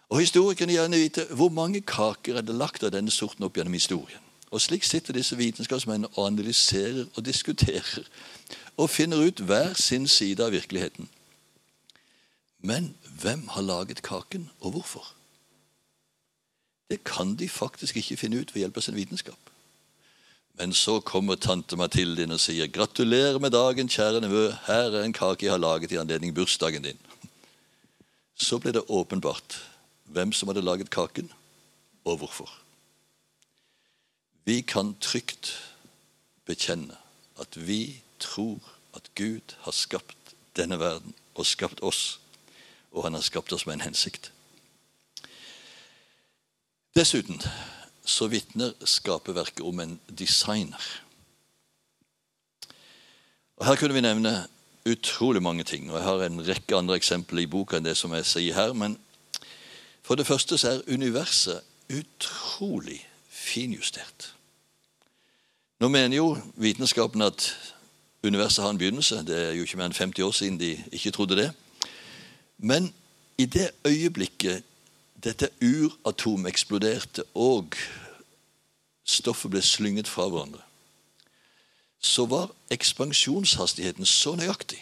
Og 0.08 0.20
historikeren 0.20 0.68
vil 0.68 0.76
gjerne 0.76 1.00
vite 1.00 1.28
hvor 1.30 1.52
mange 1.52 1.80
kaker 1.80 2.40
er 2.40 2.42
det 2.46 2.56
lagt 2.56 2.84
av 2.84 2.92
denne 2.96 3.10
sorten 3.10 3.44
opp 3.44 3.56
gjennom 3.56 3.76
historien. 3.76 4.29
Og 4.50 4.61
Slik 4.61 4.85
sitter 4.85 5.12
disse 5.12 5.37
vitenskapsmennene 5.37 6.09
og 6.19 6.26
analyserer 6.26 7.07
og 7.14 7.25
diskuterer 7.25 8.02
og 8.76 8.90
finner 8.90 9.26
ut 9.26 9.40
hver 9.40 9.75
sin 9.75 10.09
side 10.09 10.45
av 10.45 10.52
virkeligheten. 10.52 11.09
Men 12.59 12.95
hvem 13.21 13.49
har 13.49 13.62
laget 13.62 14.02
kaken, 14.02 14.50
og 14.61 14.71
hvorfor? 14.71 15.12
Det 16.90 17.04
kan 17.04 17.37
de 17.37 17.49
faktisk 17.49 17.97
ikke 17.97 18.16
finne 18.16 18.40
ut 18.40 18.54
ved 18.54 18.61
hjelp 18.62 18.76
av 18.76 18.83
sin 18.83 18.97
vitenskap. 18.97 19.38
Men 20.59 20.73
så 20.73 21.00
kommer 21.00 21.38
tante 21.40 21.76
Mathilde 21.76 22.23
inn 22.23 22.35
og 22.37 22.40
sier 22.40 22.66
'Gratulerer 22.66 23.38
med 23.38 23.50
dagen, 23.50 23.88
kjære 23.88 24.21
nevø. 24.21 24.50
Her 24.66 24.90
er 24.97 25.04
en 25.04 25.12
kake 25.12 25.47
jeg 25.47 25.52
har 25.52 25.59
laget 25.59 25.92
i 25.92 25.97
anledning 25.97 26.35
bursdagen 26.35 26.83
din.' 26.83 27.07
Så 28.37 28.59
ble 28.59 28.73
det 28.73 28.88
åpenbart 28.88 29.62
hvem 30.04 30.33
som 30.33 30.49
hadde 30.49 30.62
laget 30.62 30.90
kaken, 30.90 31.33
og 32.04 32.16
hvorfor. 32.16 32.59
Vi 34.44 34.61
kan 34.61 34.94
trygt 35.00 35.52
bekjenne 36.47 36.97
at 37.40 37.56
vi 37.66 38.02
tror 38.18 38.61
at 38.97 39.11
Gud 39.14 39.56
har 39.61 39.73
skapt 39.73 40.35
denne 40.56 40.78
verden 40.78 41.14
og 41.35 41.47
skapt 41.47 41.82
oss, 41.82 42.20
og 42.92 43.04
han 43.04 43.14
har 43.14 43.25
skapt 43.25 43.52
oss 43.52 43.66
med 43.66 43.78
en 43.78 43.88
hensikt. 43.88 44.32
Dessuten 46.97 47.42
så 48.04 48.26
vitner 48.26 48.73
skaperverket 48.85 49.61
om 49.61 49.80
en 49.80 50.00
designer. 50.18 50.82
Og 53.56 53.66
Her 53.66 53.76
kunne 53.76 53.94
vi 53.94 54.00
nevne 54.00 54.49
utrolig 54.88 55.42
mange 55.42 55.64
ting. 55.64 55.90
og 55.90 55.97
Jeg 55.99 56.04
har 56.04 56.23
en 56.25 56.49
rekke 56.49 56.76
andre 56.76 56.97
eksempler 56.97 57.42
i 57.42 57.47
boka 57.47 57.76
enn 57.76 57.85
det 57.85 57.97
som 57.97 58.14
jeg 58.16 58.26
sier 58.26 58.54
her. 58.54 58.73
Men 58.73 58.97
for 60.02 60.14
det 60.14 60.26
første 60.26 60.59
så 60.59 60.68
er 60.68 60.88
universet 60.88 61.61
utrolig 61.90 63.09
finjustert. 63.40 64.35
Nå 65.80 65.88
mener 65.88 66.16
jo 66.16 66.37
vitenskapen 66.61 67.23
at 67.25 67.47
universet 68.23 68.62
har 68.62 68.75
en 68.75 68.78
begynnelse. 68.78 69.23
Det 69.25 69.38
er 69.38 69.54
jo 69.56 69.64
ikke 69.64 69.80
mer 69.80 69.88
enn 69.88 69.97
50 69.97 70.26
år 70.26 70.35
siden 70.37 70.59
de 70.61 70.75
ikke 70.92 71.12
trodde 71.16 71.38
det. 71.38 71.49
Men 72.59 72.90
i 73.40 73.47
det 73.49 73.70
øyeblikket 73.88 74.66
dette 75.25 75.49
uratom 75.64 76.47
eksploderte, 76.47 77.25
og 77.35 77.76
stoffet 79.04 79.50
ble 79.52 79.62
slynget 79.64 80.09
fra 80.09 80.28
hverandre, 80.28 80.62
så 82.00 82.25
var 82.28 82.52
ekspansjonshastigheten 82.73 84.06
så 84.09 84.35
nøyaktig 84.37 84.80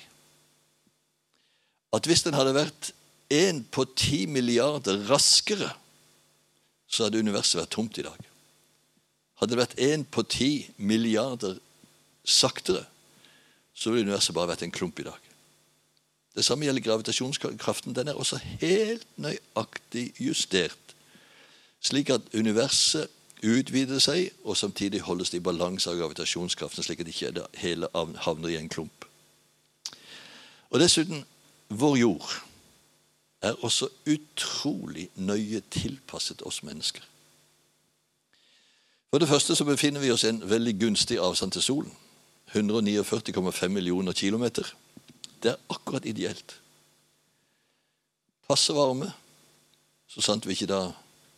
at 1.93 2.07
hvis 2.07 2.23
den 2.27 2.37
hadde 2.37 2.53
vært 2.53 2.91
én 3.33 3.63
på 3.73 3.87
ti 3.97 4.27
milliarder 4.29 5.07
raskere, 5.09 5.71
så 6.89 7.07
hadde 7.07 7.23
universet 7.23 7.63
vært 7.63 7.73
tomt 7.73 7.99
i 8.01 8.05
dag. 8.05 8.27
Hadde 9.39 9.55
det 9.55 9.61
vært 9.61 9.79
én 9.79 10.05
på 10.05 10.25
ti 10.27 10.53
milliarder 10.77 11.59
saktere, 12.27 12.85
så 13.75 13.93
ville 13.93 14.09
universet 14.09 14.35
bare 14.35 14.51
vært 14.51 14.65
en 14.67 14.75
klump 14.75 14.99
i 14.99 15.07
dag. 15.07 15.29
Det 16.35 16.45
samme 16.45 16.67
gjelder 16.67 16.83
gravitasjonskraften. 16.83 17.95
Den 17.95 18.09
er 18.09 18.19
også 18.19 18.39
helt 18.61 19.07
nøyaktig 19.19 20.13
justert, 20.23 20.95
slik 21.81 22.11
at 22.15 22.27
universet 22.35 23.11
utvider 23.43 24.03
seg, 24.03 24.33
og 24.45 24.57
samtidig 24.59 25.05
holdes 25.07 25.31
det 25.31 25.39
i 25.39 25.47
balanse 25.47 25.91
av 25.91 25.99
gravitasjonskraften, 25.99 26.83
slik 26.83 27.03
at 27.03 27.11
ikke 27.11 27.33
det 27.37 27.47
hele 27.63 27.91
havner 27.95 28.51
i 28.51 28.59
en 28.59 28.71
klump. 28.71 29.07
Og 30.71 30.83
dessuten 30.83 31.23
vår 31.69 31.97
jord 32.03 32.33
er 33.43 33.55
også 33.65 33.89
utrolig 34.11 35.09
nøye 35.15 35.63
tilpasset 35.71 36.43
oss 36.43 36.65
mennesker. 36.67 37.05
For 39.11 39.19
det 39.19 39.29
første 39.29 39.57
så 39.57 39.65
befinner 39.65 40.01
vi 40.01 40.11
oss 40.13 40.25
i 40.25 40.29
en 40.29 40.43
veldig 40.51 40.75
gunstig 40.81 41.19
avstand 41.19 41.53
til 41.53 41.63
solen. 41.63 41.93
149,5 42.55 43.69
millioner 43.69 44.13
kilometer. 44.13 44.75
Det 45.43 45.51
er 45.51 45.61
akkurat 45.71 46.07
ideelt. 46.07 46.61
Passe 48.49 48.73
varme, 48.73 49.13
så 50.09 50.21
sant 50.25 50.47
vi 50.47 50.57
ikke 50.57 50.69
da 50.71 50.81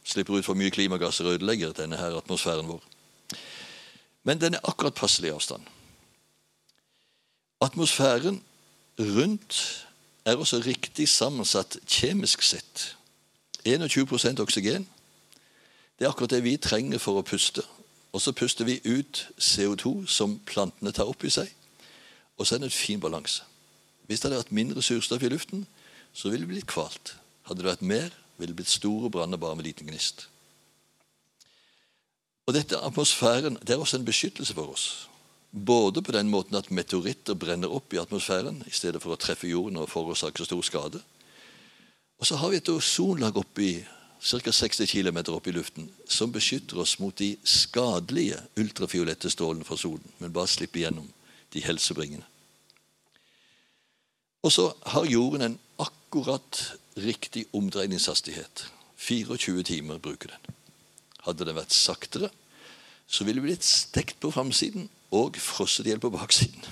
slipper 0.07 0.39
ut 0.39 0.47
for 0.47 0.59
mye 0.59 0.71
klimagasser 0.71 1.27
og 1.27 1.39
ødelegger 1.39 1.75
denne 1.75 1.99
her 1.99 2.17
atmosfæren 2.17 2.69
vår. 2.69 2.83
Men 4.23 4.41
den 4.41 4.55
er 4.55 4.69
akkurat 4.69 4.95
passelig 4.95 5.33
avstand. 5.35 5.63
Atmosfæren 7.61 8.43
rundt 8.99 9.87
er 10.25 10.37
også 10.37 10.63
riktig 10.67 11.09
sammensatt 11.09 11.79
kjemisk 11.87 12.43
sett. 12.43 12.97
21% 13.69 14.41
oksygen. 14.41 14.89
Det 16.01 16.07
er 16.07 16.15
akkurat 16.15 16.33
det 16.33 16.45
vi 16.45 16.57
trenger 16.57 16.99
for 16.99 17.21
å 17.21 17.27
puste. 17.29 17.61
Og 18.17 18.23
så 18.25 18.33
puster 18.33 18.65
vi 18.65 18.79
ut 18.89 19.27
CO2 19.37 20.07
som 20.09 20.39
plantene 20.49 20.95
tar 20.97 21.11
opp 21.13 21.27
i 21.29 21.33
seg. 21.35 21.51
Og 22.41 22.47
så 22.47 22.57
er 22.57 22.63
det 22.63 22.71
en 22.71 22.79
fin 22.79 23.03
balanse. 23.03 23.45
Hvis 24.09 24.23
det 24.23 24.31
hadde 24.31 24.41
vært 24.41 24.57
mindre 24.57 24.83
surstoff 24.83 25.23
i 25.23 25.29
luften, 25.29 25.67
så 26.17 26.33
ville 26.33 26.47
det 26.47 26.55
blitt 26.55 26.71
kvalt. 26.73 27.13
Hadde 27.45 27.61
det 27.61 27.69
vært 27.69 27.85
mer, 27.85 28.09
ville 28.41 28.55
det 28.55 28.63
blitt 28.63 28.73
store 28.73 29.13
branner 29.13 29.39
bare 29.39 29.61
med 29.61 29.69
liten 29.69 29.93
gnist. 29.93 30.25
Og 32.49 32.57
dette 32.57 32.81
atmosfæren 32.81 33.61
det 33.61 33.77
er 33.77 33.85
også 33.85 34.01
en 34.01 34.09
beskyttelse 34.09 34.57
for 34.57 34.73
oss. 34.73 34.89
Både 35.53 36.03
på 36.03 36.17
den 36.17 36.33
måten 36.33 36.57
at 36.57 36.73
meteoritter 36.73 37.37
brenner 37.37 37.71
opp 37.77 37.93
i 37.93 38.01
atmosfæren 38.01 38.65
i 38.67 38.73
stedet 38.73 39.03
for 39.03 39.13
å 39.13 39.21
treffe 39.21 39.53
jorden 39.53 39.83
og 39.83 39.93
forårsake 39.93 40.41
så 40.41 40.49
stor 40.49 40.65
skade. 40.65 41.05
Og 42.19 42.27
så 42.27 42.41
har 42.41 42.51
vi 42.51 42.59
et 42.59 42.73
ozonlag 42.73 43.37
oppi 43.37 43.75
ca. 44.21 44.53
60 44.53 44.87
km 44.87 45.19
opp 45.33 45.47
i 45.49 45.55
luften 45.55 45.89
som 46.09 46.33
beskytter 46.33 46.79
oss 46.83 46.99
mot 47.01 47.17
de 47.17 47.37
skadelige 47.45 48.37
ultrafiolette 48.61 49.31
strålene 49.33 49.65
fra 49.65 49.79
solen, 49.81 50.05
men 50.19 50.33
bare 50.33 50.51
slipper 50.51 50.85
gjennom 50.85 51.09
de 51.55 51.63
helsebringende. 51.65 52.27
Og 54.43 54.53
så 54.53 54.71
har 54.93 55.09
jorden 55.09 55.43
en 55.43 55.59
akkurat 55.81 56.61
riktig 56.97 57.47
omdreiningshastighet. 57.53 58.67
24 58.97 59.63
timer 59.63 59.99
bruker 59.99 60.33
den. 60.33 60.57
Hadde 61.25 61.45
den 61.45 61.57
vært 61.57 61.77
saktere, 61.77 62.31
så 63.09 63.25
ville 63.25 63.41
det 63.41 63.49
blitt 63.49 63.67
stekt 63.67 64.21
på 64.21 64.31
framsiden 64.33 64.89
og 65.17 65.37
frosset 65.41 65.89
i 65.89 65.93
hjel 65.93 66.01
på 66.01 66.13
baksiden. 66.15 66.65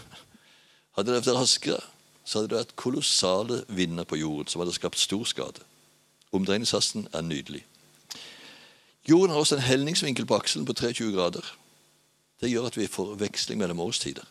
Hadde 0.96 1.12
det 1.12 1.20
vært 1.20 1.36
raskere, 1.36 1.80
så 2.24 2.38
hadde 2.38 2.52
det 2.52 2.60
vært 2.60 2.76
kolossale 2.76 3.62
vinder 3.68 4.04
på 4.08 4.20
jorden 4.20 4.48
som 4.48 4.62
hadde 4.62 4.76
skapt 4.76 5.00
stor 5.00 5.24
skade. 5.28 5.64
Omdreiningshasten 6.32 7.08
er 7.12 7.20
nydelig. 7.20 7.64
Jorden 9.08 9.30
har 9.30 9.38
også 9.38 9.56
en 9.56 9.62
helningsvinkel 9.62 10.26
på 10.26 10.36
akselen 10.36 10.66
på 10.66 10.72
23 10.72 11.12
grader. 11.12 11.44
Det 12.40 12.50
gjør 12.50 12.66
at 12.68 12.76
vi 12.76 12.86
får 12.86 13.14
veksling 13.18 13.58
mellom 13.58 13.80
årstider. 13.80 14.24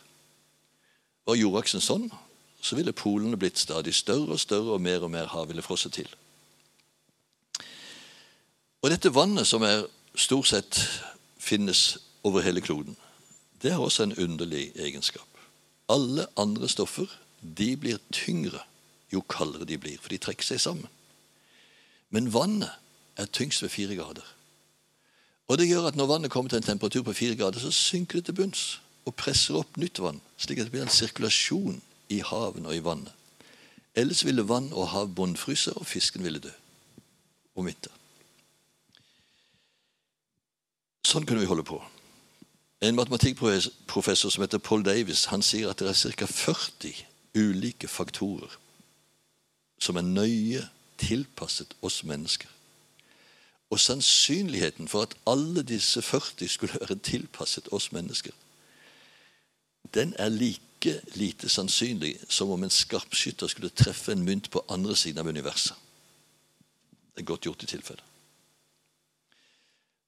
Var 1.26 1.36
jordaksen 1.36 1.82
sånn, 1.82 2.06
så 2.62 2.76
ville 2.78 2.94
polene 2.94 3.36
blitt 3.36 3.58
stadig 3.58 3.94
større 3.94 4.36
og 4.36 4.40
større, 4.40 4.76
og 4.76 4.80
mer 4.80 5.02
og 5.02 5.10
mer 5.10 5.26
hav 5.30 5.48
ville 5.50 5.62
frosset 5.62 5.98
til. 5.98 6.08
Og 8.82 8.90
dette 8.90 9.14
vannet, 9.14 9.46
som 9.46 9.62
er 9.66 9.84
stort 10.14 10.46
sett 10.46 10.78
finnes 11.38 11.98
over 12.22 12.42
hele 12.46 12.62
kloden, 12.62 12.96
det 13.62 13.74
har 13.74 13.82
også 13.82 14.06
en 14.06 14.18
underlig 14.18 14.70
egenskap. 14.78 15.26
Alle 15.90 16.26
andre 16.36 16.68
stoffer 16.68 17.10
de 17.42 17.72
blir 17.76 17.98
tyngre 18.12 18.62
jo 19.12 19.22
kaldere 19.26 19.66
de 19.66 19.78
blir, 19.78 19.98
for 19.98 20.12
de 20.12 20.20
trekker 20.22 20.46
seg 20.46 20.60
sammen. 20.62 20.86
Men 22.10 22.32
vannet 22.32 22.70
er 23.16 23.26
tyngst 23.26 23.62
ved 23.62 23.68
fire 23.68 23.96
grader. 23.96 24.24
Og 25.48 25.58
det 25.58 25.68
gjør 25.68 25.88
at 25.88 25.96
når 25.96 26.06
vannet 26.06 26.30
kommer 26.30 26.48
til 26.48 26.56
en 26.60 26.62
temperatur 26.62 27.02
på 27.02 27.12
fire 27.12 27.36
grader, 27.36 27.58
så 27.58 27.70
synker 27.70 28.18
det 28.18 28.24
til 28.24 28.34
bunns 28.34 28.80
og 29.08 29.14
presser 29.16 29.56
opp 29.56 29.76
nytt 29.80 30.00
vann, 30.04 30.20
slik 30.36 30.60
at 30.60 30.68
det 30.68 30.74
blir 30.74 30.84
en 30.84 30.92
sirkulasjon 30.92 31.80
i 32.12 32.20
haven 32.20 32.66
og 32.68 32.76
i 32.76 32.82
vannet. 32.84 33.12
Ellers 33.96 34.24
ville 34.24 34.44
vann 34.48 34.68
og 34.72 34.88
hav 34.92 35.08
bunnfryse, 35.16 35.72
og 35.72 35.86
fisken 35.86 36.24
ville 36.24 36.42
dø 36.44 36.52
om 37.56 37.66
vinteren. 37.66 37.96
Sånn 41.08 41.24
kunne 41.24 41.40
vi 41.40 41.48
holde 41.48 41.64
på. 41.64 41.80
En 42.84 42.94
matematikkprofessor 42.94 44.30
som 44.30 44.44
heter 44.44 44.60
Paul 44.62 44.84
Davis, 44.84 45.24
han 45.32 45.42
sier 45.42 45.72
at 45.72 45.80
det 45.80 45.88
er 45.88 46.14
ca. 46.20 46.28
40 46.28 47.00
ulike 47.38 47.88
faktorer 47.88 48.52
som 49.82 49.96
er 49.96 50.06
nøye 50.06 50.62
tilpasset 50.98 51.74
oss 51.82 52.02
mennesker. 52.04 52.48
Og 53.70 53.80
sannsynligheten 53.80 54.88
for 54.88 55.02
at 55.02 55.14
alle 55.26 55.62
disse 55.62 56.02
40 56.02 56.48
skulle 56.48 56.80
være 56.80 56.98
tilpasset 56.98 57.68
oss 57.72 57.92
mennesker, 57.92 58.32
den 59.94 60.14
er 60.18 60.28
like 60.28 61.02
lite 61.14 61.48
sannsynlig 61.48 62.18
som 62.28 62.50
om 62.50 62.62
en 62.62 62.70
skarpskytter 62.70 63.46
skulle 63.46 63.74
treffe 63.74 64.12
en 64.12 64.24
mynt 64.24 64.50
på 64.50 64.64
andre 64.68 64.96
siden 64.96 65.18
av 65.18 65.26
universet. 65.26 65.76
Det 67.14 67.22
er 67.22 67.30
godt 67.32 67.48
gjort 67.48 67.62
i 67.62 67.66
tilfelle. 67.66 68.02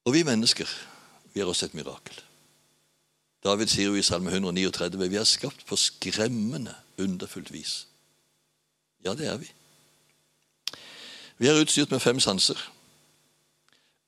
Og 0.05 0.15
vi 0.15 0.23
mennesker, 0.23 0.69
vi 1.35 1.41
har 1.41 1.49
også 1.49 1.67
et 1.67 1.75
mirakel. 1.75 2.21
David 3.45 3.73
sier 3.73 3.89
jo 3.89 3.97
i 3.97 4.05
Salme 4.05 4.31
139 4.31 5.09
vi 5.09 5.17
er 5.17 5.29
skapt 5.29 5.65
på 5.67 5.77
skremmende 5.77 6.75
underfullt 7.01 7.53
vis. 7.53 7.87
Ja, 9.05 9.15
det 9.17 9.27
er 9.27 9.39
vi. 9.41 9.49
Vi 11.41 11.47
er 11.47 11.61
utstyrt 11.61 11.91
med 11.91 12.01
fem 12.01 12.21
sanser. 12.21 12.73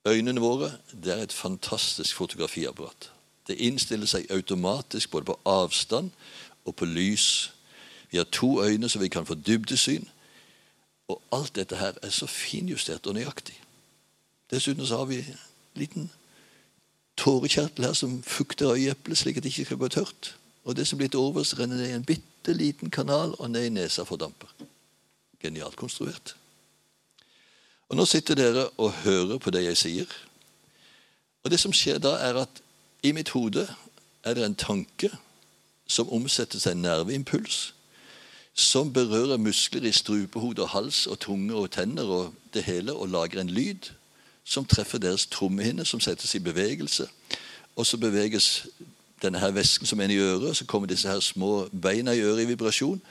Øynene 0.06 0.40
våre 0.40 0.72
det 1.04 1.12
er 1.12 1.22
et 1.22 1.32
fantastisk 1.32 2.16
fotografiapparat. 2.16 3.12
Det 3.48 3.56
innstiller 3.56 4.06
seg 4.06 4.26
automatisk 4.30 5.10
både 5.10 5.24
på 5.24 5.38
avstand 5.48 6.10
og 6.64 6.76
på 6.76 6.84
lys. 6.84 7.52
Vi 8.10 8.20
har 8.20 8.24
to 8.24 8.60
øyne, 8.64 8.88
så 8.88 8.98
vi 8.98 9.08
kan 9.08 9.26
få 9.26 9.34
dybdesyn. 9.34 10.04
Og 11.08 11.22
alt 11.32 11.56
dette 11.56 11.76
her 11.76 11.92
er 12.02 12.10
så 12.10 12.26
finjustert 12.26 13.06
og 13.06 13.14
nøyaktig. 13.14 13.56
Dessuten 14.50 14.86
så 14.86 14.96
har 14.96 15.04
vi 15.04 15.18
en 15.18 15.40
liten 15.74 16.10
tårekjertel 17.16 17.84
her 17.84 17.92
som 17.92 18.22
fukter 18.22 18.74
øyeeplet, 18.74 19.18
slik 19.18 19.36
at 19.36 19.42
det 19.42 19.48
ikke 19.48 19.64
skal 19.64 19.76
gå 19.76 19.88
tørt. 19.88 20.36
Og 20.64 20.76
det 20.76 20.86
som 20.86 20.98
blir 20.98 21.08
til 21.08 21.24
overs, 21.24 21.58
renner 21.58 21.76
ned 21.76 21.88
i 21.88 21.96
en 21.96 22.04
bitte 22.04 22.52
liten 22.52 22.90
kanal 22.90 23.34
og 23.38 23.50
ned 23.50 23.64
i 23.64 23.74
nesa 23.80 24.04
for 24.04 24.16
damper. 24.16 24.52
Genialt 25.40 25.76
konstruert. 25.76 26.36
Og 27.92 27.96
Nå 27.96 28.04
sitter 28.08 28.34
dere 28.34 28.68
og 28.80 28.92
hører 29.04 29.36
på 29.38 29.50
det 29.52 29.66
jeg 29.66 29.76
sier. 29.76 30.12
Og 31.44 31.50
det 31.52 31.58
som 31.60 31.74
skjer 31.76 31.98
da, 32.00 32.14
er 32.24 32.38
at 32.40 32.62
i 33.04 33.10
mitt 33.12 33.34
hode 33.36 33.66
er 34.24 34.34
det 34.38 34.46
en 34.46 34.56
tanke 34.56 35.10
som 35.84 36.08
omsetter 36.08 36.56
seg 36.62 36.78
nerveimpuls, 36.80 37.74
som 38.56 38.88
berører 38.96 39.36
muskler 39.36 39.84
i 39.84 39.92
strupehode 39.92 40.64
og 40.64 40.72
hals 40.72 41.02
og 41.04 41.18
tunge 41.20 41.52
og 41.52 41.68
tenner 41.76 42.08
og 42.08 42.32
det 42.56 42.64
hele, 42.64 42.94
og 42.96 43.12
lager 43.12 43.42
en 43.42 43.52
lyd 43.52 43.92
som 44.44 44.64
treffer 44.64 44.98
deres 44.98 45.26
trommehinne, 45.28 45.84
som 45.84 46.00
settes 46.00 46.32
i 46.34 46.40
bevegelse. 46.40 47.10
Og 47.76 47.84
så 47.86 48.00
beveges 48.00 48.66
denne 49.20 49.38
her 49.38 49.52
væsken 49.52 49.86
som 49.86 50.00
er 50.00 50.08
i 50.08 50.16
øret, 50.16 50.56
så 50.56 50.64
kommer 50.64 50.88
disse 50.88 51.12
her 51.12 51.20
små 51.20 51.68
beina 51.68 52.16
i 52.16 52.24
øret 52.24 52.42
i 52.42 52.48
vibrasjon. 52.54 53.02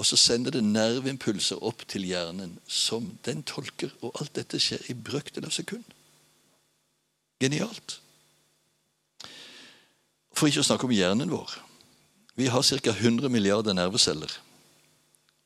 Og 0.00 0.06
så 0.06 0.16
sender 0.16 0.54
det 0.54 0.62
nerveimpulser 0.64 1.58
opp 1.60 1.82
til 1.88 2.06
hjernen 2.08 2.54
som 2.64 3.10
den 3.26 3.42
tolker. 3.44 3.90
Og 4.00 4.14
alt 4.16 4.32
dette 4.38 4.56
skjer 4.56 4.86
i 4.88 4.96
brøkdel 4.96 5.44
av 5.44 5.52
sekund. 5.52 5.84
Genialt. 7.40 7.98
For 10.32 10.48
ikke 10.48 10.62
å 10.62 10.68
snakke 10.70 10.88
om 10.88 10.94
hjernen 10.96 11.28
vår. 11.28 11.52
Vi 12.40 12.48
har 12.48 12.64
ca. 12.64 12.94
100 12.94 13.28
milliarder 13.28 13.76
nerveceller. 13.76 14.32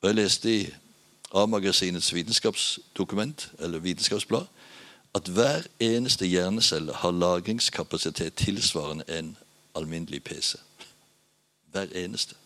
Og 0.03 0.09
Jeg 0.09 0.19
leste 0.21 0.51
i 0.53 0.63
A-magasinets 1.35 2.15
vitenskapsdokument, 2.15 3.49
eller 3.59 3.83
vitenskapsblad, 3.83 4.47
at 5.15 5.29
hver 5.35 5.67
eneste 5.81 6.27
hjernecelle 6.31 6.95
har 6.95 7.11
lagringskapasitet 7.11 8.35
tilsvarende 8.39 9.05
en 9.09 9.37
alminnelig 9.75 10.23
PC. 10.23 10.59
Hver 11.73 11.91
eneste. 11.95 12.39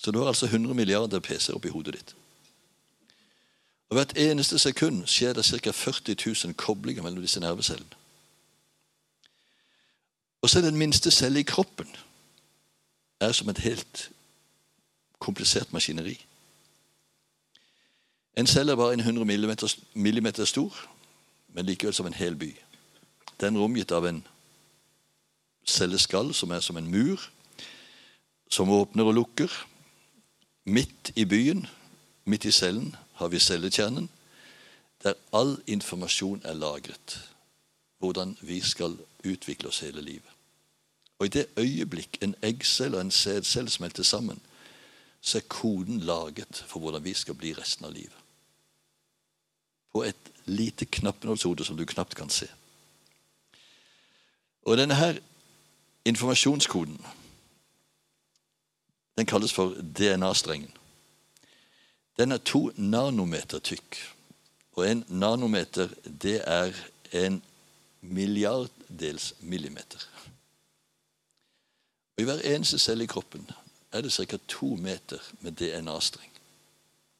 Så 0.00 0.10
du 0.10 0.18
har 0.18 0.26
altså 0.26 0.46
100 0.46 0.74
milliarder 0.74 1.20
PC-er 1.20 1.54
oppi 1.54 1.68
hodet 1.68 1.94
ditt. 1.94 2.16
Og 3.90 3.94
Hvert 3.94 4.16
eneste 4.16 4.58
sekund 4.58 5.06
skjer 5.06 5.32
det 5.32 5.44
ca. 5.44 5.70
40 5.70 6.16
000 6.44 6.54
koblinger 6.54 7.02
mellom 7.02 7.20
disse 7.20 7.40
nervecellene. 7.40 7.98
Og 10.42 10.50
så 10.50 10.60
den 10.60 10.76
minste 10.76 11.10
celle 11.10 11.40
i 11.40 11.42
kroppen 11.42 11.88
er 13.20 13.32
som 13.32 13.48
et 13.48 13.58
helt 13.58 14.10
komplisert 15.18 15.72
maskineri. 15.72 16.16
En 18.36 18.46
celle 18.46 18.72
er 18.72 18.76
bare 18.76 18.94
en 18.94 19.00
100 19.00 19.24
millimeter, 19.24 19.74
millimeter 19.94 20.44
stor, 20.44 20.76
men 21.52 21.66
likevel 21.66 21.94
som 21.94 22.06
en 22.06 22.14
hel 22.14 22.36
by. 22.36 22.56
Den 23.40 23.56
er 23.56 23.60
omgitt 23.60 23.92
av 23.92 24.06
en 24.06 24.26
celleskall 25.66 26.34
som 26.34 26.50
er 26.50 26.60
som 26.60 26.76
en 26.76 26.88
mur, 26.90 27.20
som 28.50 28.70
åpner 28.70 29.04
og 29.04 29.14
lukker. 29.14 29.66
Midt 30.64 31.12
i 31.16 31.24
byen, 31.24 31.66
midt 32.24 32.44
i 32.44 32.50
cellen, 32.50 32.96
har 33.14 33.28
vi 33.28 33.38
cellekjernen, 33.38 34.10
der 35.02 35.12
all 35.32 35.56
informasjon 35.66 36.42
er 36.44 36.54
lagret. 36.54 37.30
Hvordan 37.98 38.36
vi 38.40 38.60
skal 38.60 38.96
utvikle 39.24 39.68
oss 39.68 39.80
hele 39.80 40.00
livet. 40.00 40.30
Og 41.18 41.26
i 41.26 41.28
det 41.28 41.46
øyeblikk 41.56 42.18
en 42.22 42.34
eggcelle 42.42 42.96
og 42.96 43.00
en 43.00 43.10
sædcelle 43.10 43.70
smelter 43.70 44.02
sammen, 44.02 44.40
så 45.20 45.38
er 45.38 45.48
koden 45.48 46.00
laget 46.00 46.64
for 46.66 46.80
hvordan 46.80 47.04
vi 47.04 47.14
skal 47.14 47.34
bli 47.34 47.52
resten 47.54 47.84
av 47.84 47.92
livet. 47.92 48.16
På 49.92 50.02
et 50.02 50.30
lite 50.46 50.84
knappenålshode 50.84 51.64
som 51.64 51.76
du 51.76 51.84
knapt 51.84 52.14
kan 52.14 52.30
se. 52.30 52.48
Og 54.62 54.76
denne 54.76 54.94
her 54.94 55.18
informasjonskoden 56.04 57.06
den 59.20 59.26
kalles 59.26 59.52
for 59.52 59.74
DNA-strengen. 59.98 60.72
Den 62.16 62.32
er 62.32 62.38
to 62.38 62.70
nanometer 62.76 63.58
tykk. 63.58 63.98
Og 64.72 64.90
en 64.90 65.04
nanometer, 65.08 65.88
det 66.04 66.40
er 66.46 66.72
en 67.12 67.42
milliarddels 68.00 69.34
millimeter. 69.40 70.06
Og 72.16 72.22
I 72.22 72.28
hver 72.28 72.44
eneste 72.54 72.78
celle 72.78 73.04
i 73.04 73.10
kroppen 73.10 73.50
er 73.92 74.00
det 74.00 74.12
ca. 74.12 74.38
to 74.48 74.74
meter 74.76 75.18
med 75.40 75.52
DNA-streng, 75.52 76.32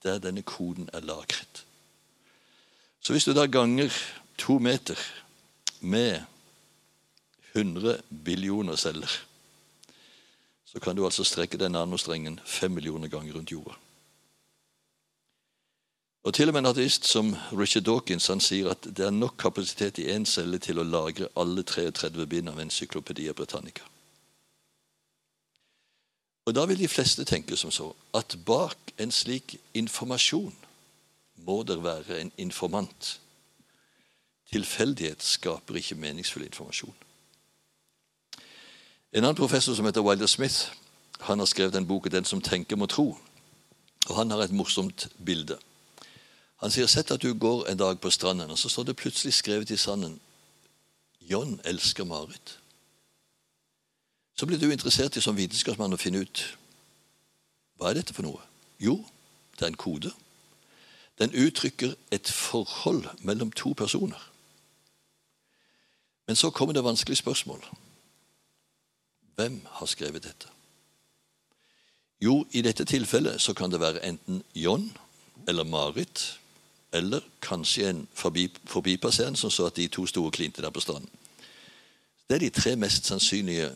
der 0.02 0.18
denne 0.18 0.42
koden 0.42 0.88
er 0.92 1.00
lagret. 1.00 1.64
Så 3.00 3.12
hvis 3.12 3.24
du 3.24 3.34
da 3.34 3.46
ganger 3.46 3.92
to 4.38 4.58
meter 4.58 4.96
med 5.80 6.22
100 7.54 8.02
billioner 8.24 8.76
celler, 8.76 9.29
så 10.72 10.80
kan 10.80 10.96
du 10.96 11.04
altså 11.04 11.24
strekke 11.24 11.58
den 11.58 11.72
nanostrengen 11.72 12.40
fem 12.46 12.70
millioner 12.70 13.08
ganger 13.08 13.34
rundt 13.34 13.52
jorda. 13.52 13.74
Og 16.22 16.34
Til 16.34 16.48
og 16.48 16.52
med 16.52 16.60
en 16.60 16.66
ateist 16.66 17.06
som 17.08 17.32
Richard 17.52 17.84
Dawkins 17.84 18.26
han 18.26 18.40
sier 18.44 18.70
at 18.70 18.84
det 18.84 19.06
er 19.06 19.10
nok 19.10 19.38
kapasitet 19.38 19.98
i 19.98 20.10
én 20.12 20.26
celle 20.28 20.58
til 20.58 20.78
å 20.78 20.84
lagre 20.84 21.30
alle 21.36 21.62
33 21.62 22.26
bind 22.26 22.48
av 22.48 22.60
Encyclopedia 22.60 23.32
Britannica. 23.32 23.82
Og 26.46 26.54
Da 26.54 26.66
vil 26.66 26.78
de 26.78 26.88
fleste 26.88 27.24
tenke 27.24 27.56
som 27.56 27.70
så 27.70 27.92
at 28.14 28.36
bak 28.46 28.92
en 28.98 29.10
slik 29.10 29.56
informasjon 29.74 30.54
må 31.46 31.62
det 31.62 31.82
være 31.82 32.20
en 32.20 32.32
informant. 32.36 33.20
Tilfeldighet 34.52 35.22
skaper 35.22 35.76
ikke 35.76 35.94
meningsfull 35.94 36.44
informasjon. 36.44 36.94
En 39.12 39.24
annen 39.24 39.36
professor 39.36 39.74
som 39.74 39.84
heter 39.84 40.00
Wilder 40.06 40.26
Smith, 40.26 40.70
han 41.20 41.38
har 41.38 41.46
skrevet 41.46 41.76
en 41.76 41.86
bok 41.86 42.10
'Den 42.10 42.24
som 42.24 42.40
tenker, 42.40 42.76
må 42.76 42.86
tro'. 42.86 43.18
Og 44.08 44.16
Han 44.16 44.30
har 44.30 44.38
et 44.38 44.50
morsomt 44.50 45.08
bilde. 45.24 45.58
Han 46.56 46.70
sier 46.70 46.86
sett 46.86 47.10
at 47.10 47.22
du 47.22 47.34
går 47.34 47.66
en 47.66 47.78
dag 47.78 48.00
på 48.00 48.10
stranden, 48.10 48.50
og 48.50 48.58
så 48.58 48.68
står 48.68 48.82
det 48.82 48.96
plutselig 48.96 49.34
skrevet 49.34 49.70
i 49.70 49.76
sanden 49.76 50.20
'John 51.20 51.60
elsker 51.64 52.04
Marit'. 52.04 52.58
Så 54.36 54.46
blir 54.46 54.58
du 54.58 54.70
interessert 54.70 55.16
i 55.16 55.20
som 55.20 55.36
vitenskapsmann 55.36 55.92
å 55.92 55.96
finne 55.96 56.18
ut 56.18 56.56
hva 57.76 57.90
er 57.90 57.94
dette 57.94 58.14
for 58.14 58.22
noe. 58.22 58.40
Jo, 58.80 59.04
det 59.58 59.62
er 59.62 59.66
en 59.66 59.74
kode. 59.74 60.12
Den 61.18 61.34
uttrykker 61.34 61.94
et 62.10 62.28
forhold 62.28 63.04
mellom 63.18 63.52
to 63.52 63.72
personer. 63.72 64.30
Men 66.26 66.36
så 66.36 66.50
kommer 66.50 66.74
det 66.74 66.84
vanskelige 66.84 67.16
spørsmål. 67.16 67.64
Hvem 69.40 69.60
har 69.64 69.86
skrevet 69.86 70.22
dette? 70.22 70.48
Jo, 72.20 72.44
i 72.52 72.60
dette 72.60 72.84
tilfellet 72.84 73.40
så 73.40 73.54
kan 73.56 73.72
det 73.72 73.80
være 73.80 74.02
enten 74.04 74.42
John 74.54 74.90
eller 75.48 75.64
Marit 75.64 76.40
eller 76.92 77.20
kanskje 77.40 77.88
en 77.88 78.02
forbi, 78.14 78.50
forbipasserende 78.64 79.38
som 79.40 79.50
så 79.50 79.70
at 79.70 79.76
de 79.76 79.86
to 79.88 80.04
sto 80.06 80.24
og 80.24 80.32
klinte 80.32 80.62
der 80.62 80.70
på 80.70 80.80
stranden. 80.80 81.08
Det 82.28 82.34
er 82.34 82.38
de 82.44 82.50
tre 82.50 82.76
mest 82.76 83.06
sannsynlige 83.06 83.70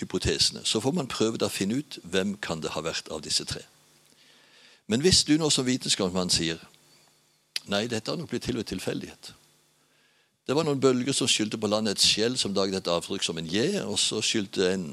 hypotesene. 0.00 0.64
Så 0.64 0.80
får 0.80 0.96
man 0.96 1.10
prøve 1.12 1.44
å 1.44 1.52
finne 1.52 1.82
ut 1.82 1.98
hvem 2.02 2.38
kan 2.40 2.62
det 2.64 2.72
ha 2.72 2.80
vært 2.80 3.12
av 3.12 3.20
disse 3.20 3.44
tre. 3.44 3.60
Men 4.86 5.04
hvis 5.04 5.24
du 5.28 5.36
nå 5.36 5.50
som 5.50 5.68
vitenskapsmann 5.68 6.32
sier 6.32 6.56
nei, 7.68 7.84
dette 7.86 8.10
har 8.10 8.16
nok 8.16 8.32
blitt 8.32 8.48
til 8.48 8.56
ved 8.56 8.64
tilfeldighet 8.72 9.34
Det 10.46 10.56
var 10.56 10.66
noen 10.66 10.80
bølger 10.82 11.14
som 11.14 11.28
skyldte 11.30 11.58
på 11.60 11.70
landet 11.70 11.96
et 11.96 12.04
skjell 12.04 12.36
som 12.38 12.54
laget 12.54 12.80
et 12.80 12.90
avtrykk 12.90 13.22
som 13.22 13.38
en 13.38 13.46
J, 13.46 13.82
og 13.86 13.98
så 13.98 14.18
skyldte 14.24 14.72
en 14.72 14.86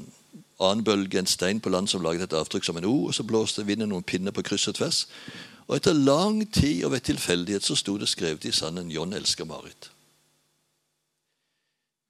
annen 0.60 0.84
bølge 0.84 1.18
en 1.18 1.26
stein 1.26 1.60
på 1.60 1.72
land 1.72 1.88
som 1.90 2.02
laget 2.04 2.28
et 2.28 2.36
avtrykk 2.38 2.64
som 2.64 2.78
en 2.78 2.86
O, 2.86 3.06
og 3.08 3.14
så 3.16 3.26
blåste 3.26 3.66
vinden 3.66 3.90
noen 3.90 4.06
pinner 4.06 4.34
på 4.34 4.44
kryss 4.46 4.68
og 4.70 4.76
tvers. 4.78 5.06
Og 5.66 5.76
etter 5.76 5.96
lang 5.96 6.44
tid 6.52 6.84
og 6.84 6.94
ved 6.94 7.06
tilfeldighet 7.08 7.66
så 7.66 7.76
sto 7.78 7.96
det 7.98 8.08
skrevet 8.08 8.44
i 8.44 8.52
sanden 8.52 8.90
'John 8.90 9.12
elsker 9.12 9.44
Marit'. 9.44 9.90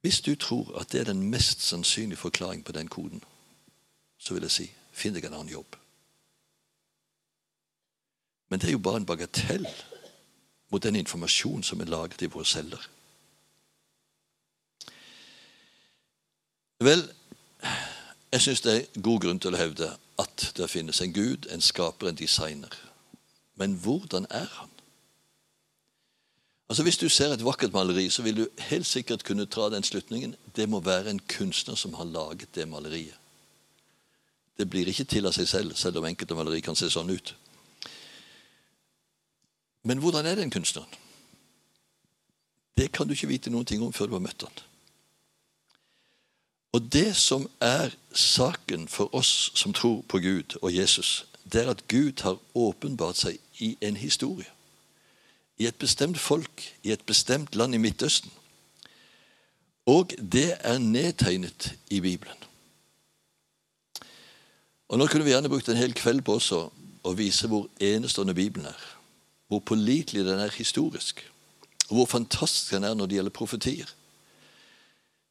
Hvis 0.01 0.21
du 0.21 0.35
tror 0.35 0.79
at 0.79 0.91
det 0.91 1.01
er 1.01 1.13
den 1.13 1.29
mest 1.29 1.61
sannsynlige 1.61 2.17
forklaring 2.17 2.63
på 2.65 2.71
den 2.71 2.87
koden, 2.87 3.23
så 4.17 4.33
vil 4.33 4.43
jeg 4.43 4.51
si 4.51 4.71
finn 4.91 5.13
deg 5.13 5.25
en 5.25 5.33
annen 5.33 5.53
jobb. 5.53 5.75
Men 8.49 8.59
det 8.59 8.67
er 8.67 8.71
jo 8.71 8.77
bare 8.77 8.97
en 8.97 9.05
bagatell 9.05 9.67
mot 10.71 10.83
den 10.83 10.95
informasjonen 10.95 11.63
som 11.63 11.81
er 11.81 11.85
laget 11.85 12.21
i 12.21 12.25
våre 12.25 12.45
celler. 12.45 12.89
Vel, 16.81 17.03
jeg 18.31 18.41
syns 18.41 18.63
det 18.65 18.73
er 18.73 19.01
god 19.05 19.19
grunn 19.21 19.39
til 19.39 19.53
å 19.53 19.59
hevde 19.59 19.91
at 20.21 20.45
det 20.57 20.69
finnes 20.69 21.01
en 21.03 21.13
gud, 21.13 21.45
en 21.53 21.61
skaper, 21.61 22.09
en 22.09 22.17
designer. 22.17 22.73
Men 23.59 23.75
hvordan 23.77 24.25
er 24.29 24.47
han? 24.55 24.71
Altså 26.71 26.83
Hvis 26.83 26.97
du 26.97 27.09
ser 27.09 27.33
et 27.33 27.43
vakkert 27.45 27.73
maleri, 27.73 28.09
så 28.09 28.23
vil 28.23 28.37
du 28.37 28.45
helt 28.57 28.87
sikkert 28.87 29.23
kunne 29.27 29.45
ta 29.45 29.67
den 29.69 29.83
slutningen 29.83 30.35
det 30.55 30.69
må 30.69 30.79
være 30.79 31.09
en 31.11 31.19
kunstner 31.19 31.75
som 31.75 31.93
har 31.93 32.07
laget 32.07 32.55
det 32.55 32.67
maleriet. 32.67 33.17
Det 34.57 34.69
blir 34.69 34.87
ikke 34.87 35.03
til 35.03 35.27
av 35.27 35.35
seg 35.35 35.47
selv, 35.47 35.75
selv 35.75 35.99
om 35.99 36.07
enkelte 36.07 36.35
maleri 36.35 36.61
kan 36.65 36.75
se 36.75 36.89
sånn 36.89 37.11
ut. 37.11 37.35
Men 39.83 40.01
hvordan 40.01 40.25
er 40.25 40.39
den 40.39 40.53
kunstneren? 40.53 40.89
Det 42.77 42.91
kan 42.91 43.07
du 43.07 43.13
ikke 43.13 43.29
vite 43.29 43.53
noen 43.53 43.65
ting 43.65 43.83
om 43.83 43.93
før 43.93 44.07
du 44.07 44.17
har 44.17 44.23
møtt 44.23 44.47
han. 44.47 44.70
Og 46.71 46.93
det 46.93 47.15
som 47.15 47.49
er 47.59 47.91
saken 48.13 48.87
for 48.87 49.15
oss 49.15 49.51
som 49.55 49.73
tror 49.73 50.01
på 50.07 50.19
Gud 50.19 50.57
og 50.61 50.75
Jesus, 50.75 51.25
det 51.43 51.65
er 51.65 51.69
at 51.69 51.87
Gud 51.87 52.21
har 52.21 52.39
åpenbart 52.55 53.17
seg 53.17 53.37
i 53.59 53.75
en 53.81 53.97
historie 53.99 54.47
i 55.61 55.67
et 55.69 55.77
bestemt 55.77 56.17
folk, 56.17 56.63
i 56.83 56.91
et 56.91 57.03
bestemt 57.05 57.55
land 57.55 57.75
i 57.75 57.81
Midtøsten. 57.81 58.31
Og 59.85 60.13
det 60.17 60.55
er 60.59 60.77
nedtegnet 60.77 61.73
i 61.89 61.99
Bibelen. 61.99 62.37
Og 64.89 64.97
Nå 64.97 65.07
kunne 65.07 65.23
vi 65.23 65.31
gjerne 65.31 65.49
brukt 65.49 65.69
en 65.69 65.79
hel 65.79 65.93
kveld 65.95 66.23
på 66.25 66.35
også 66.39 66.63
å 67.07 67.13
vise 67.17 67.47
hvor 67.47 67.69
enestående 67.79 68.35
Bibelen 68.35 68.67
er. 68.67 68.81
Hvor 69.47 69.61
pålitelig 69.65 70.25
den 70.25 70.41
er 70.41 70.53
historisk. 70.55 71.21
Og 71.89 71.95
hvor 71.95 72.09
fantastisk 72.09 72.73
den 72.73 72.87
er 72.87 72.97
når 72.97 73.07
det 73.07 73.19
gjelder 73.19 73.37
profetier. 73.37 73.93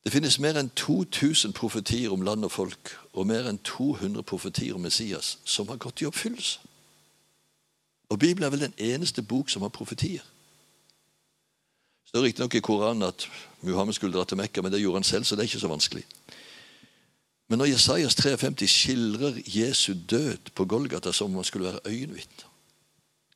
Det 0.05 0.13
finnes 0.13 0.39
mer 0.39 0.57
enn 0.57 0.71
2000 0.77 1.53
profetier 1.53 2.13
om 2.13 2.23
land 2.23 2.45
og 2.45 2.53
folk, 2.53 2.95
og 3.13 3.27
mer 3.29 3.49
enn 3.51 3.59
200 3.65 4.23
profetier 4.25 4.75
om 4.75 4.81
Messias 4.81 5.39
som 5.45 5.69
har 5.69 5.77
gått 5.77 6.01
i 6.01 6.09
oppfyllelse. 6.09 6.61
Og 8.11 8.19
Bibelen 8.19 8.47
er 8.47 8.51
vel 8.51 8.65
den 8.65 8.79
eneste 8.79 9.23
bok 9.23 9.51
som 9.51 9.63
har 9.63 9.69
profetier. 9.69 10.25
Det 12.03 12.09
står 12.09 12.25
riktignok 12.27 12.55
i 12.55 12.63
Koranen 12.65 13.07
at 13.07 13.29
Muhammed 13.61 13.95
skulle 13.95 14.17
dra 14.17 14.25
til 14.25 14.41
Mekka, 14.41 14.63
men 14.63 14.73
det 14.73 14.81
gjorde 14.81 14.99
han 14.99 15.07
selv, 15.07 15.25
så 15.25 15.37
det 15.37 15.45
er 15.45 15.51
ikke 15.53 15.63
så 15.63 15.69
vanskelig. 15.69 16.07
Men 17.49 17.59
når 17.59 17.71
Jesajas 17.71 18.15
53 18.15 18.71
skildrer 18.71 19.39
Jesu 19.47 19.95
død 20.11 20.51
på 20.55 20.65
Golgata 20.65 21.13
som 21.13 21.31
om 21.31 21.35
han 21.43 21.45
skulle 21.45 21.67
være 21.67 21.81
øyenvitne 21.87 22.49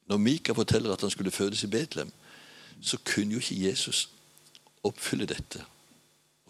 Når 0.07 0.17
Mika 0.17 0.53
forteller 0.53 0.93
at 0.93 1.01
han 1.01 1.11
skulle 1.11 1.31
fødes 1.31 1.63
i 1.63 1.67
Betlehem, 1.67 2.13
så 2.83 2.99
kunne 3.05 3.33
jo 3.33 3.39
ikke 3.39 3.69
Jesus 3.69 4.11
oppfylle 4.85 5.27
dette 5.27 5.65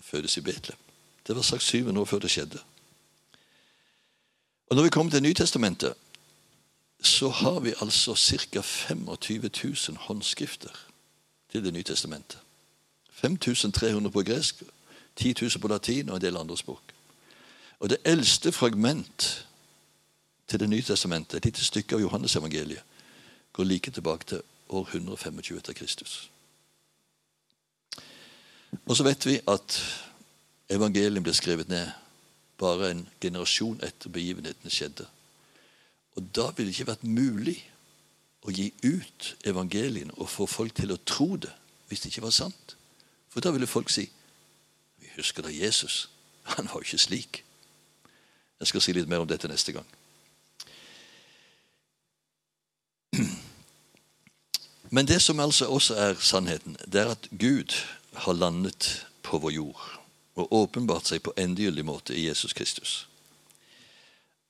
fødes 0.04 0.36
i 0.36 0.40
Betlehem. 0.40 0.78
Det 1.26 1.36
var 1.36 1.42
sagt 1.42 1.62
700 1.62 2.00
år 2.00 2.04
før 2.04 2.18
det 2.18 2.30
skjedde. 2.30 2.58
Og 4.66 4.76
Når 4.76 4.82
vi 4.82 4.88
kommer 4.88 5.12
til 5.12 5.22
Nytestamentet, 5.22 5.94
så 7.02 7.28
har 7.28 7.60
vi 7.60 7.74
altså 7.80 8.14
ca. 8.14 8.60
25 8.60 9.50
000 9.64 9.96
håndskrifter 9.96 10.70
til 11.52 11.64
Det 11.64 11.72
nye 11.72 11.82
testamentet. 11.82 12.38
5300 13.10 14.10
på 14.10 14.22
gresk, 14.22 14.62
10 15.16 15.34
000 15.42 15.50
på 15.60 15.68
latin 15.68 16.08
og 16.08 16.16
en 16.16 16.22
del 16.22 16.36
andre 16.36 16.58
språk. 16.58 16.82
Og 17.80 17.90
det 17.90 17.98
eldste 18.04 18.52
fragment 18.52 19.46
til 20.48 20.60
Det 20.60 20.68
nye 20.68 20.82
testamentet, 20.82 21.36
et 21.36 21.44
lite 21.44 21.64
stykke 21.64 21.94
av 21.94 22.00
Johannes-evangeliet, 22.00 22.82
går 23.52 23.64
like 23.64 23.90
tilbake 23.90 24.24
til 24.24 24.40
år 24.68 24.88
125 24.92 25.56
etter 25.56 25.72
Kristus. 25.72 26.30
Og 28.86 28.96
så 28.96 29.06
vet 29.06 29.26
vi 29.26 29.38
at 29.50 29.76
evangeliet 30.72 31.22
ble 31.24 31.34
skrevet 31.36 31.70
ned 31.70 31.90
bare 32.60 32.90
en 32.92 33.04
generasjon 33.20 33.80
etter 33.84 34.12
begivenhetene 34.12 34.72
skjedde. 34.72 35.06
Og 36.14 36.28
da 36.36 36.50
ville 36.54 36.70
det 36.70 36.76
ikke 36.76 36.92
vært 36.92 37.06
mulig 37.06 37.58
å 38.44 38.52
gi 38.54 38.68
ut 38.84 39.30
evangeliene 39.48 40.14
og 40.18 40.30
få 40.30 40.46
folk 40.50 40.74
til 40.76 40.92
å 40.94 41.00
tro 41.06 41.34
det 41.40 41.52
hvis 41.88 42.04
det 42.04 42.12
ikke 42.12 42.26
var 42.26 42.36
sant. 42.36 42.76
For 43.32 43.44
da 43.44 43.52
ville 43.54 43.70
folk 43.70 43.90
si 43.92 44.08
Vi 45.02 45.10
husker 45.16 45.42
da 45.44 45.50
Jesus. 45.52 46.08
Han 46.56 46.66
var 46.66 46.80
jo 46.80 46.86
ikke 46.88 46.98
slik. 46.98 47.44
Jeg 48.60 48.70
skal 48.70 48.80
si 48.80 48.92
litt 48.96 49.08
mer 49.08 49.22
om 49.22 49.28
dette 49.28 49.48
neste 49.50 49.74
gang. 49.74 49.86
Men 54.94 55.06
det 55.06 55.20
som 55.22 55.40
altså 55.40 55.66
også 55.66 55.94
er 55.98 56.14
sannheten, 56.20 56.76
det 56.86 57.00
er 57.00 57.12
at 57.12 57.28
Gud 57.30 57.74
har 58.14 58.38
landet 58.38 59.06
på 59.22 59.38
vår 59.38 59.52
jord 59.52 59.82
og 60.34 60.52
åpenbart 60.52 61.10
seg 61.10 61.22
på 61.22 61.34
endegyldig 61.38 61.84
måte 61.86 62.14
i 62.14 62.26
Jesus 62.26 62.52
Kristus. 62.52 63.06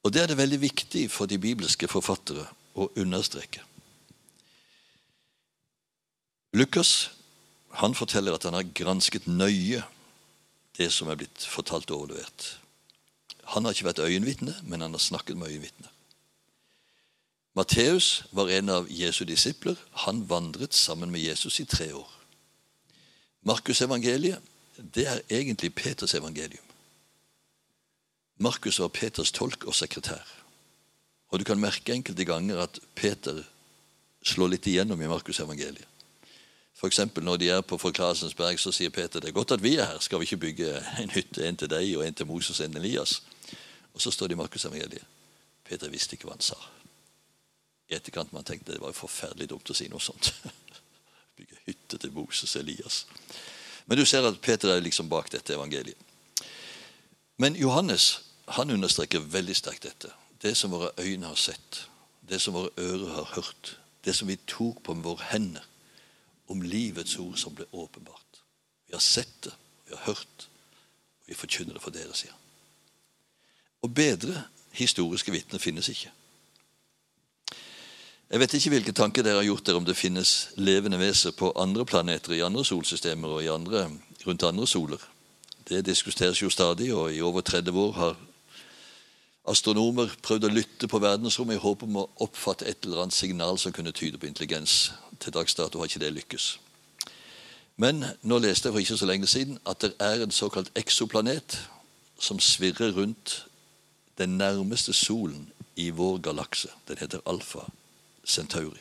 Og 0.04 0.12
Det 0.12 0.22
er 0.22 0.26
det 0.26 0.36
veldig 0.36 0.60
viktig 0.60 1.10
for 1.10 1.26
de 1.26 1.38
bibelske 1.40 1.88
forfattere 1.88 2.44
å 2.76 2.90
understreke. 3.00 3.62
Lukas 6.54 7.10
han 7.80 7.94
forteller 7.94 8.36
at 8.36 8.44
han 8.46 8.54
har 8.54 8.68
gransket 8.76 9.26
nøye 9.26 9.82
det 10.78 10.90
som 10.92 11.08
er 11.10 11.18
blitt 11.18 11.46
fortalt 11.48 11.90
og 11.90 12.04
overlevert. 12.04 12.46
Han 13.54 13.64
har 13.64 13.74
ikke 13.74 13.88
vært 13.88 14.04
øyenvitne, 14.04 14.54
men 14.62 14.80
han 14.80 14.94
har 14.94 15.02
snakket 15.02 15.36
med 15.36 15.50
øyenvitner. 15.50 15.90
Matteus 17.54 18.24
var 18.34 18.50
en 18.50 18.70
av 18.70 18.86
Jesu 18.90 19.24
disipler. 19.24 19.78
Han 20.06 20.24
vandret 20.30 20.74
sammen 20.74 21.10
med 21.10 21.22
Jesus 21.22 21.60
i 21.60 21.66
tre 21.66 21.92
år. 21.94 22.13
Markusevangeliet 23.44 24.42
det 24.94 25.06
er 25.06 25.20
egentlig 25.30 25.74
Peters 25.74 26.14
evangelium. 26.14 26.64
Markus 28.36 28.80
var 28.80 28.88
Peters 28.88 29.32
tolk 29.32 29.64
og 29.64 29.74
sekretær. 29.74 30.24
Og 31.30 31.38
du 31.38 31.44
kan 31.44 31.60
merke 31.60 31.94
enkelte 31.94 32.24
ganger 32.24 32.58
at 32.64 32.80
Peter 32.94 33.42
slår 34.24 34.54
litt 34.54 34.66
igjennom 34.66 35.00
i 35.02 35.10
Markusevangeliet. 35.10 35.86
F.eks. 36.74 36.98
når 37.22 37.36
de 37.36 37.48
er 37.48 37.60
på 37.60 37.78
Forklarelsens 37.78 38.34
berg, 38.34 38.58
så 38.58 38.72
sier 38.74 38.90
Peter 38.90 39.22
det 39.22 39.30
er 39.30 39.36
godt 39.36 39.54
at 39.54 39.62
vi 39.62 39.76
er 39.76 39.86
her. 39.92 40.00
Skal 40.02 40.18
vi 40.18 40.26
ikke 40.26 40.42
bygge 40.48 40.72
en 41.02 41.10
hytte, 41.14 41.46
en 41.46 41.56
til 41.56 41.70
deg 41.70 41.92
og 41.96 42.06
en 42.06 42.14
til 42.14 42.26
Moses 42.26 42.60
og 42.60 42.66
en 42.66 42.76
Elias? 42.76 43.22
Og 43.94 44.02
så 44.02 44.10
står 44.10 44.26
det 44.26 44.34
i 44.34 44.42
Markusevangeliet. 44.42 45.06
Peter 45.64 45.88
visste 45.88 46.16
ikke 46.16 46.26
hva 46.26 46.34
han 46.34 46.44
sa. 46.44 46.58
I 47.88 47.94
etterkant 47.94 48.32
man 48.34 48.44
tenkte 48.44 48.72
det 48.72 48.82
var 48.82 48.96
forferdelig 48.96 49.52
dumt 49.52 49.70
å 49.70 49.76
si 49.76 49.86
noe 49.92 50.02
sånt. 50.02 50.32
Bygge 51.36 51.56
hytte 51.66 51.98
til 51.98 52.12
Moses 52.12 52.56
Elias. 52.56 53.06
Men 53.86 53.98
du 53.98 54.04
ser 54.06 54.26
at 54.26 54.40
Peter 54.40 54.70
er 54.72 54.80
liksom 54.80 55.08
bak 55.08 55.32
dette 55.32 55.54
evangeliet. 55.54 55.98
Men 57.36 57.56
Johannes 57.56 58.22
han 58.48 58.70
understreker 58.70 59.20
veldig 59.20 59.56
sterkt 59.56 59.82
dette. 59.88 60.12
Det 60.42 60.56
som 60.56 60.70
våre 60.70 60.90
øyne 61.00 61.26
har 61.26 61.38
sett, 61.40 61.86
det 62.28 62.40
som 62.40 62.54
våre 62.54 62.70
ører 62.78 63.14
har 63.14 63.30
hørt, 63.34 63.78
det 64.04 64.14
som 64.16 64.28
vi 64.28 64.36
tok 64.46 64.82
på 64.84 64.94
med 64.94 65.04
våre 65.04 65.30
hender, 65.30 65.64
om 66.48 66.62
livets 66.62 67.16
ord 67.16 67.36
som 67.40 67.54
ble 67.56 67.64
åpenbart. 67.72 68.42
Vi 68.86 68.92
har 68.92 69.00
sett 69.00 69.32
det, 69.44 69.52
vi 69.88 69.96
har 69.96 70.04
hørt, 70.04 70.48
og 71.22 71.30
vi 71.32 71.38
forkynner 71.38 71.76
det 71.76 71.82
for 71.82 71.94
dere, 71.94 72.12
sier 72.14 72.34
han. 72.34 72.40
Og 73.84 73.94
bedre 73.94 74.44
historiske 74.76 75.32
vitner 75.32 75.60
finnes 75.60 75.88
ikke. 75.88 76.12
Jeg 78.30 78.40
vet 78.40 78.54
ikke 78.56 78.70
hvilke 78.72 78.92
tanker 78.96 79.22
dere 79.22 79.42
har 79.42 79.44
gjort 79.44 79.66
dere 79.66 79.76
om 79.76 79.84
det 79.84 79.98
finnes 80.00 80.30
levende 80.56 80.96
veser 80.96 81.34
på 81.36 81.50
andre 81.60 81.84
planeter, 81.84 82.32
i 82.32 82.40
andre 82.40 82.64
solsystemer 82.64 83.28
og 83.28 83.50
andre, 83.52 83.90
rundt 84.24 84.46
andre 84.48 84.66
soler. 84.66 85.02
Det 85.68 85.84
diskuteres 85.84 86.40
jo 86.42 86.48
stadig, 86.50 86.88
og 86.94 87.12
i 87.12 87.20
over 87.20 87.40
30 87.40 87.80
år 87.80 87.92
har 87.92 88.16
astronomer 89.44 90.08
prøvd 90.24 90.48
å 90.48 90.52
lytte 90.52 90.88
på 90.88 91.02
verdensrommet 91.04 91.58
i 91.58 91.60
håp 91.60 91.84
om 91.84 92.00
å 92.00 92.06
oppfatte 92.24 92.64
et 92.64 92.88
eller 92.88 93.04
annet 93.04 93.16
signal 93.16 93.60
som 93.60 93.76
kunne 93.76 93.92
tyde 93.92 94.18
på 94.18 94.26
intelligens. 94.26 94.94
Til 95.20 95.36
dags 95.36 95.54
dato 95.54 95.78
har 95.78 95.92
ikke 95.92 96.00
det 96.06 96.12
lykkes. 96.16 96.48
Men 97.76 98.06
nå 98.22 98.40
leste 98.40 98.70
jeg 98.70 98.72
for 98.72 98.86
ikke 98.86 99.00
så 99.02 99.10
lenge 99.10 99.28
siden 99.28 99.60
at 99.68 99.84
det 99.84 99.92
er 100.00 100.24
en 100.24 100.32
såkalt 100.32 100.72
eksoplanet 100.80 101.60
som 102.16 102.40
svirrer 102.40 102.96
rundt 102.96 103.44
den 104.16 104.38
nærmeste 104.40 104.96
solen 104.96 105.50
i 105.76 105.90
vår 105.90 106.22
galakse. 106.24 106.72
Den 106.88 107.02
heter 107.02 107.20
Alfa 107.26 107.68
Centauri. 108.26 108.80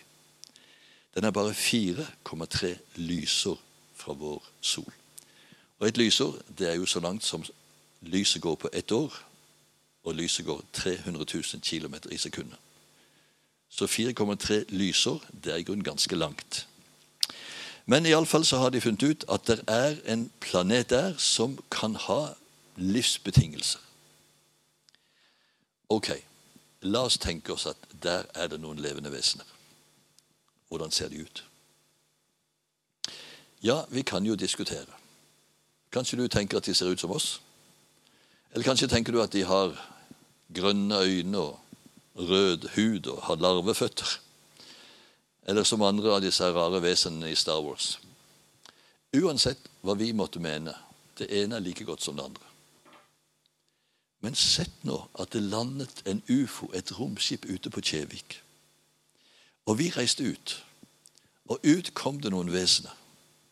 Den 1.16 1.24
er 1.24 1.32
bare 1.32 1.52
4,3 1.52 2.68
lysår 2.96 3.60
fra 3.96 4.14
vår 4.14 4.44
sol. 4.62 4.94
Og 5.80 5.88
et 5.88 5.98
lysår 5.98 6.38
det 6.58 6.70
er 6.70 6.74
jo 6.74 6.86
så 6.86 7.00
langt 7.00 7.24
som 7.24 7.46
lyset 8.02 8.42
går 8.42 8.56
på 8.56 8.70
ett 8.74 8.92
år, 8.92 9.14
og 10.04 10.16
lyset 10.16 10.46
går 10.46 10.64
300 10.74 11.26
000 11.34 11.44
km 11.62 11.96
i 12.12 12.18
sekundet. 12.18 12.58
Så 13.70 13.86
4,3 13.86 14.54
lysår 14.70 15.24
det 15.44 15.54
er 15.54 15.56
i 15.56 15.64
grunnen 15.64 15.84
ganske 15.84 16.16
langt. 16.16 16.68
Men 17.86 18.06
iallfall 18.06 18.46
så 18.46 18.58
har 18.58 18.70
de 18.70 18.82
funnet 18.82 19.04
ut 19.04 19.26
at 19.32 19.48
det 19.48 19.64
er 19.68 19.98
en 20.14 20.32
planet 20.40 20.90
der 20.90 21.18
som 21.18 21.58
kan 21.72 21.96
ha 21.96 22.28
livsbetingelser. 22.76 23.80
Ok, 25.90 26.10
la 26.84 27.06
oss 27.08 27.18
tenke 27.18 27.54
oss 27.54 27.66
at 27.70 27.78
der 28.04 28.28
er 28.36 28.52
det 28.52 28.60
noen 28.62 28.82
levende 28.82 29.12
vesener. 29.12 29.48
Hvordan 30.70 30.92
ser 30.92 31.10
de 31.10 31.22
ut? 31.24 31.44
Ja, 33.64 33.86
vi 33.90 34.02
kan 34.02 34.26
jo 34.26 34.36
diskutere. 34.36 34.92
Kanskje 35.92 36.18
du 36.20 36.28
tenker 36.28 36.58
at 36.58 36.66
de 36.66 36.74
ser 36.76 36.92
ut 36.92 37.00
som 37.00 37.12
oss? 37.12 37.40
Eller 38.52 38.66
kanskje 38.66 38.90
tenker 38.92 39.14
du 39.14 39.22
at 39.22 39.32
de 39.32 39.44
har 39.48 39.76
grønne 40.54 41.00
øyne 41.00 41.38
og 41.38 41.60
rød 42.16 42.68
hud 42.76 43.08
og 43.08 43.22
har 43.24 43.36
larveføtter? 43.36 44.20
Eller 45.48 45.64
som 45.64 45.82
andre 45.82 46.16
av 46.16 46.22
disse 46.24 46.52
rare 46.54 46.82
vesenene 46.84 47.32
i 47.32 47.36
Star 47.36 47.62
Wars. 47.64 47.98
Uansett 49.14 49.70
hva 49.82 49.96
vi 49.96 50.12
måtte 50.14 50.42
mene, 50.42 50.74
det 51.18 51.30
ene 51.30 51.60
er 51.60 51.66
like 51.66 51.86
godt 51.86 52.02
som 52.04 52.18
det 52.18 52.26
andre. 52.26 52.53
Men 54.24 54.38
sett 54.40 54.86
nå 54.88 55.02
at 55.20 55.34
det 55.36 55.44
landet 55.44 56.02
en 56.08 56.24
ufo, 56.32 56.70
et 56.74 56.94
romskip, 56.96 57.46
ute 57.46 57.70
på 57.70 57.84
Kjevik. 57.84 58.40
Og 59.68 59.78
vi 59.80 59.90
reiste 59.92 60.24
ut. 60.24 60.56
Og 61.52 61.60
ut 61.64 61.92
kom 61.94 62.22
det 62.24 62.32
noen 62.32 62.52
vesener 62.54 62.96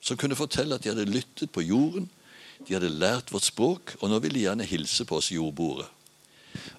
som 0.01 0.17
kunne 0.17 0.33
fortelle 0.33 0.73
at 0.73 0.81
de 0.81 0.89
hadde 0.89 1.11
lyttet 1.11 1.51
på 1.53 1.61
jorden 1.61 2.07
de 2.67 2.75
hadde 2.75 2.91
lært 2.93 3.31
vårt 3.33 3.47
språk, 3.47 3.95
og 4.01 4.09
nå 4.11 4.19
ville 4.21 4.37
de 4.37 4.45
gjerne 4.45 4.67
hilse 4.67 5.05
på 5.09 5.17
oss 5.17 5.31
jordboere. 5.33 5.87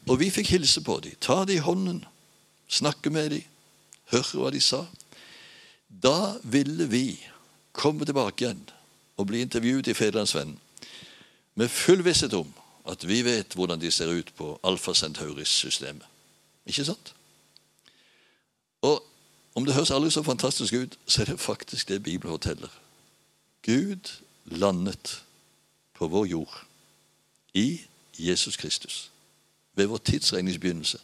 Og 0.07 0.19
vi 0.21 0.31
fikk 0.31 0.53
hilse 0.55 0.83
på 0.85 0.99
dem, 1.03 1.17
ta 1.21 1.43
dem 1.45 1.57
i 1.57 1.65
hånden, 1.65 2.03
snakke 2.71 3.11
med 3.11 3.33
dem, 3.35 3.47
høre 4.13 4.39
hva 4.39 4.53
de 4.55 4.61
sa. 4.63 4.85
Da 5.89 6.37
ville 6.45 6.87
vi 6.91 7.07
komme 7.77 8.07
tilbake 8.07 8.45
igjen 8.45 8.63
og 9.19 9.29
bli 9.29 9.43
intervjuet 9.45 9.91
i 9.91 9.97
Federlandsvennen 9.97 10.59
med 11.59 11.69
full 11.73 12.01
visshet 12.05 12.33
om 12.37 12.49
at 12.89 13.09
vi 13.09 13.23
vet 13.25 13.55
hvordan 13.55 13.81
de 13.81 13.91
ser 13.91 14.11
ut 14.11 14.33
på 14.37 14.61
Alfa 14.65 14.95
Centauris-systemet. 14.95 16.07
Ikke 16.67 16.85
sant? 16.85 17.15
Og 18.83 19.03
om 19.55 19.65
det 19.65 19.75
høres 19.75 19.91
aldri 19.91 20.11
så 20.11 20.23
fantastisk 20.23 20.75
ut, 20.75 20.99
så 21.07 21.23
er 21.23 21.25
det 21.25 21.41
faktisk 21.41 21.89
det 21.89 22.03
Bibelen 22.03 22.33
forteller. 22.33 22.69
Gud 23.63 24.11
landet 24.45 25.23
på 25.95 26.09
vår 26.09 26.25
jord 26.25 26.65
i 27.55 27.81
Jesus 28.19 28.57
Kristus. 28.57 29.11
Ved 29.75 29.87
vår 29.87 29.97
tidsregningsbegynnelse. 29.97 30.99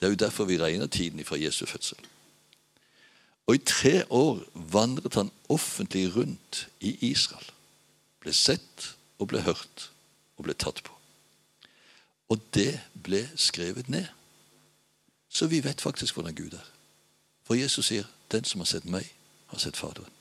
Det 0.00 0.06
er 0.06 0.10
jo 0.10 0.16
derfor 0.16 0.44
vi 0.44 0.58
regner 0.58 0.86
tiden 0.86 1.24
fra 1.24 1.36
Jesu 1.36 1.66
fødsel. 1.66 1.98
Og 3.46 3.54
i 3.54 3.58
tre 3.58 4.04
år 4.10 4.42
vandret 4.54 5.14
han 5.14 5.30
offentlig 5.48 6.16
rundt 6.16 6.68
i 6.80 7.10
Israel. 7.10 7.46
Ble 8.20 8.32
sett 8.32 8.94
og 9.18 9.28
ble 9.28 9.40
hørt 9.42 9.90
og 10.40 10.48
ble 10.48 10.56
tatt 10.56 10.80
på. 10.84 10.94
Og 12.32 12.40
det 12.56 12.80
ble 13.04 13.26
skrevet 13.36 13.90
ned. 13.92 14.06
Så 15.28 15.46
vi 15.46 15.60
vet 15.64 15.80
faktisk 15.80 16.16
hvordan 16.16 16.34
Gud 16.34 16.56
er. 16.56 16.66
For 17.44 17.54
Jesus 17.54 17.86
sier 17.86 18.04
'Den 18.30 18.44
som 18.44 18.60
har 18.60 18.66
sett 18.66 18.84
meg, 18.84 19.14
har 19.46 19.58
sett 19.58 19.76
Faderen'. 19.76 20.12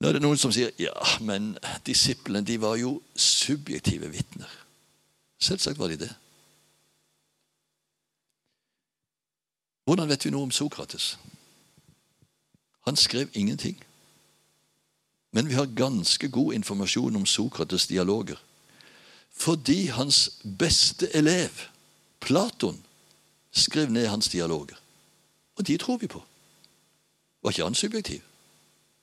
Nå 0.00 0.08
er 0.08 0.12
det 0.12 0.22
noen 0.22 0.38
som 0.38 0.52
sier 0.52 0.70
ja, 0.78 0.92
men 1.20 1.58
disiplene 1.86 2.46
de 2.46 2.60
var 2.60 2.76
jo 2.76 3.02
subjektive 3.16 4.10
vitner. 4.10 4.50
Selvsagt 5.38 5.78
var 5.78 5.88
de 5.88 5.96
det. 5.96 6.14
Hvordan 9.84 10.08
vet 10.08 10.24
vi 10.24 10.30
noe 10.30 10.42
om 10.42 10.50
Sokrates? 10.50 11.18
Han 12.86 12.96
skrev 12.96 13.30
ingenting. 13.34 13.84
Men 15.32 15.48
vi 15.48 15.54
har 15.54 15.66
ganske 15.66 16.28
god 16.28 16.54
informasjon 16.54 17.16
om 17.16 17.24
Sokrates' 17.24 17.88
dialoger. 17.88 18.36
Fordi 19.32 19.86
hans 19.86 20.30
beste 20.58 21.08
elev, 21.16 21.50
Platon, 22.20 22.82
skrev 23.52 23.90
ned 23.90 24.06
hans 24.06 24.28
dialoger. 24.28 24.76
Og 25.56 25.66
de 25.66 25.76
tror 25.76 25.96
vi 25.96 26.06
på. 26.06 26.22
Var 27.42 27.50
ikke 27.50 27.64
han 27.64 27.74
subjektiv? 27.74 28.20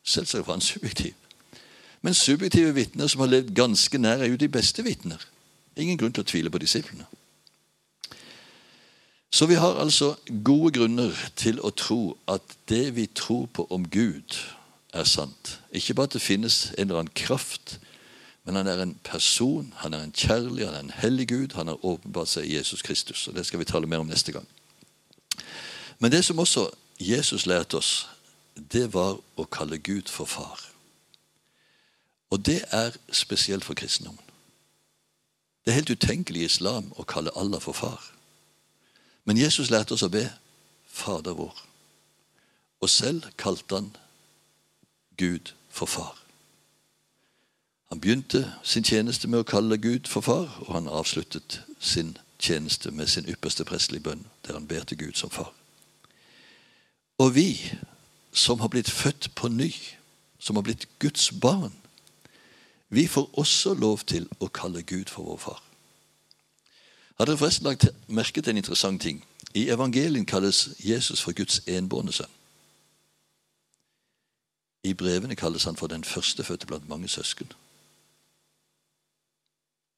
Selvsagt 0.04 0.48
var 0.48 0.54
han 0.54 0.62
subjektiv. 0.74 1.14
Men 2.02 2.14
subjektive 2.14 2.74
vitner 2.74 3.08
som 3.08 3.22
har 3.22 3.28
levd 3.28 3.56
ganske 3.56 3.98
nær, 3.98 4.22
er 4.22 4.30
jo 4.32 4.36
de 4.40 4.48
beste 4.48 4.84
vitner. 4.84 5.26
Ingen 5.78 5.98
grunn 5.98 6.14
til 6.14 6.24
å 6.24 6.30
tvile 6.30 6.52
på 6.52 6.62
disiplene. 6.62 7.06
Så 9.32 9.46
vi 9.46 9.60
har 9.60 9.78
altså 9.78 10.16
gode 10.44 10.72
grunner 10.80 11.14
til 11.38 11.60
å 11.62 11.70
tro 11.70 12.18
at 12.28 12.42
det 12.70 12.96
vi 12.96 13.06
tror 13.06 13.46
på 13.54 13.68
om 13.70 13.86
Gud, 13.90 14.38
er 14.94 15.04
sant. 15.04 15.60
Ikke 15.72 15.94
bare 15.94 16.10
at 16.10 16.14
det 16.14 16.22
finnes 16.22 16.74
en 16.78 16.88
eller 16.88 17.00
annen 17.00 17.14
kraft, 17.16 17.80
men 18.44 18.56
han 18.56 18.68
er 18.68 18.82
en 18.82 18.96
person, 19.04 19.74
han 19.78 19.94
er 19.94 20.04
en 20.04 20.12
kjærlig, 20.12 20.66
han 20.66 20.76
er 20.76 20.80
en 20.80 20.96
hellig 20.96 21.28
Gud. 21.28 21.54
Han 21.54 21.68
har 21.68 21.86
åpenbart 21.86 22.32
seg 22.32 22.48
i 22.48 22.56
Jesus 22.56 22.82
Kristus. 22.82 23.28
og 23.28 23.36
Det 23.36 23.46
skal 23.46 23.60
vi 23.60 23.66
tale 23.66 23.88
mer 23.88 24.02
om 24.02 24.08
neste 24.08 24.32
gang. 24.32 24.48
Men 26.00 26.12
det 26.12 26.26
som 26.26 26.40
også 26.40 26.70
Jesus 27.00 27.46
lærte 27.46 27.78
oss, 27.78 28.10
det 28.56 28.94
var 28.94 29.20
å 29.38 29.44
kalle 29.44 29.78
Gud 29.78 30.10
for 30.10 30.26
far. 30.26 30.60
Og 32.30 32.46
det 32.46 32.64
er 32.72 32.92
spesielt 33.12 33.66
for 33.66 33.74
kristendommen. 33.74 34.24
Det 35.66 35.72
er 35.72 35.82
helt 35.82 35.90
utenkelig 35.90 36.42
i 36.42 36.46
islam 36.50 36.92
å 36.98 37.04
kalle 37.04 37.36
Allah 37.36 37.62
for 37.62 37.74
far. 37.78 38.02
Men 39.26 39.38
Jesus 39.38 39.70
lærte 39.70 39.94
oss 39.94 40.04
å 40.04 40.10
be 40.10 40.26
Fader 40.88 41.36
vår. 41.38 41.54
Og 42.82 42.90
selv 42.90 43.28
kalte 43.38 43.76
han 43.76 43.92
Gud 45.20 45.54
for 45.70 45.86
far. 45.86 46.16
Han 47.90 48.00
begynte 48.00 48.54
sin 48.64 48.84
tjeneste 48.84 49.28
med 49.28 49.42
å 49.42 49.48
kalle 49.50 49.78
Gud 49.82 50.08
for 50.08 50.24
far, 50.24 50.48
og 50.64 50.74
han 50.78 50.88
avsluttet 50.88 51.62
sin 51.80 52.14
tjeneste 52.40 52.92
med 52.96 53.10
sin 53.12 53.28
ypperste 53.28 53.66
prestelige 53.66 54.06
bønn, 54.06 54.24
der 54.48 54.56
han 54.56 54.68
ber 54.68 54.86
til 54.88 54.98
Gud 54.98 55.18
som 55.20 55.30
far. 55.30 55.52
Og 57.18 57.36
vi 57.36 57.50
som 58.32 58.60
har 58.64 58.72
blitt 58.72 58.92
født 58.92 59.32
på 59.36 59.50
ny, 59.52 59.74
som 60.40 60.56
har 60.56 60.64
blitt 60.64 60.88
Guds 61.00 61.32
barn, 61.42 61.74
vi 62.90 63.08
får 63.08 63.30
også 63.38 63.74
lov 63.74 64.06
til 64.08 64.30
å 64.40 64.48
kalle 64.48 64.82
Gud 64.82 65.12
for 65.12 65.28
vår 65.28 65.38
far. 65.38 65.60
Har 67.20 67.28
dere 67.28 67.38
forresten 67.38 67.68
lagt 67.68 67.90
merke 68.08 68.42
til 68.42 68.54
en 68.54 68.62
interessant 68.62 69.02
ting? 69.02 69.20
I 69.54 69.68
evangelien 69.70 70.26
kalles 70.26 70.70
Jesus 70.80 71.22
for 71.22 71.36
Guds 71.36 71.62
enbårne 71.68 72.14
sønn. 72.16 72.39
I 74.84 74.94
brevene 74.94 75.36
kalles 75.36 75.64
han 75.68 75.76
for 75.76 75.92
den 75.92 76.04
førstefødte 76.04 76.68
blant 76.68 76.90
mange 76.90 77.08
søsken. 77.08 77.52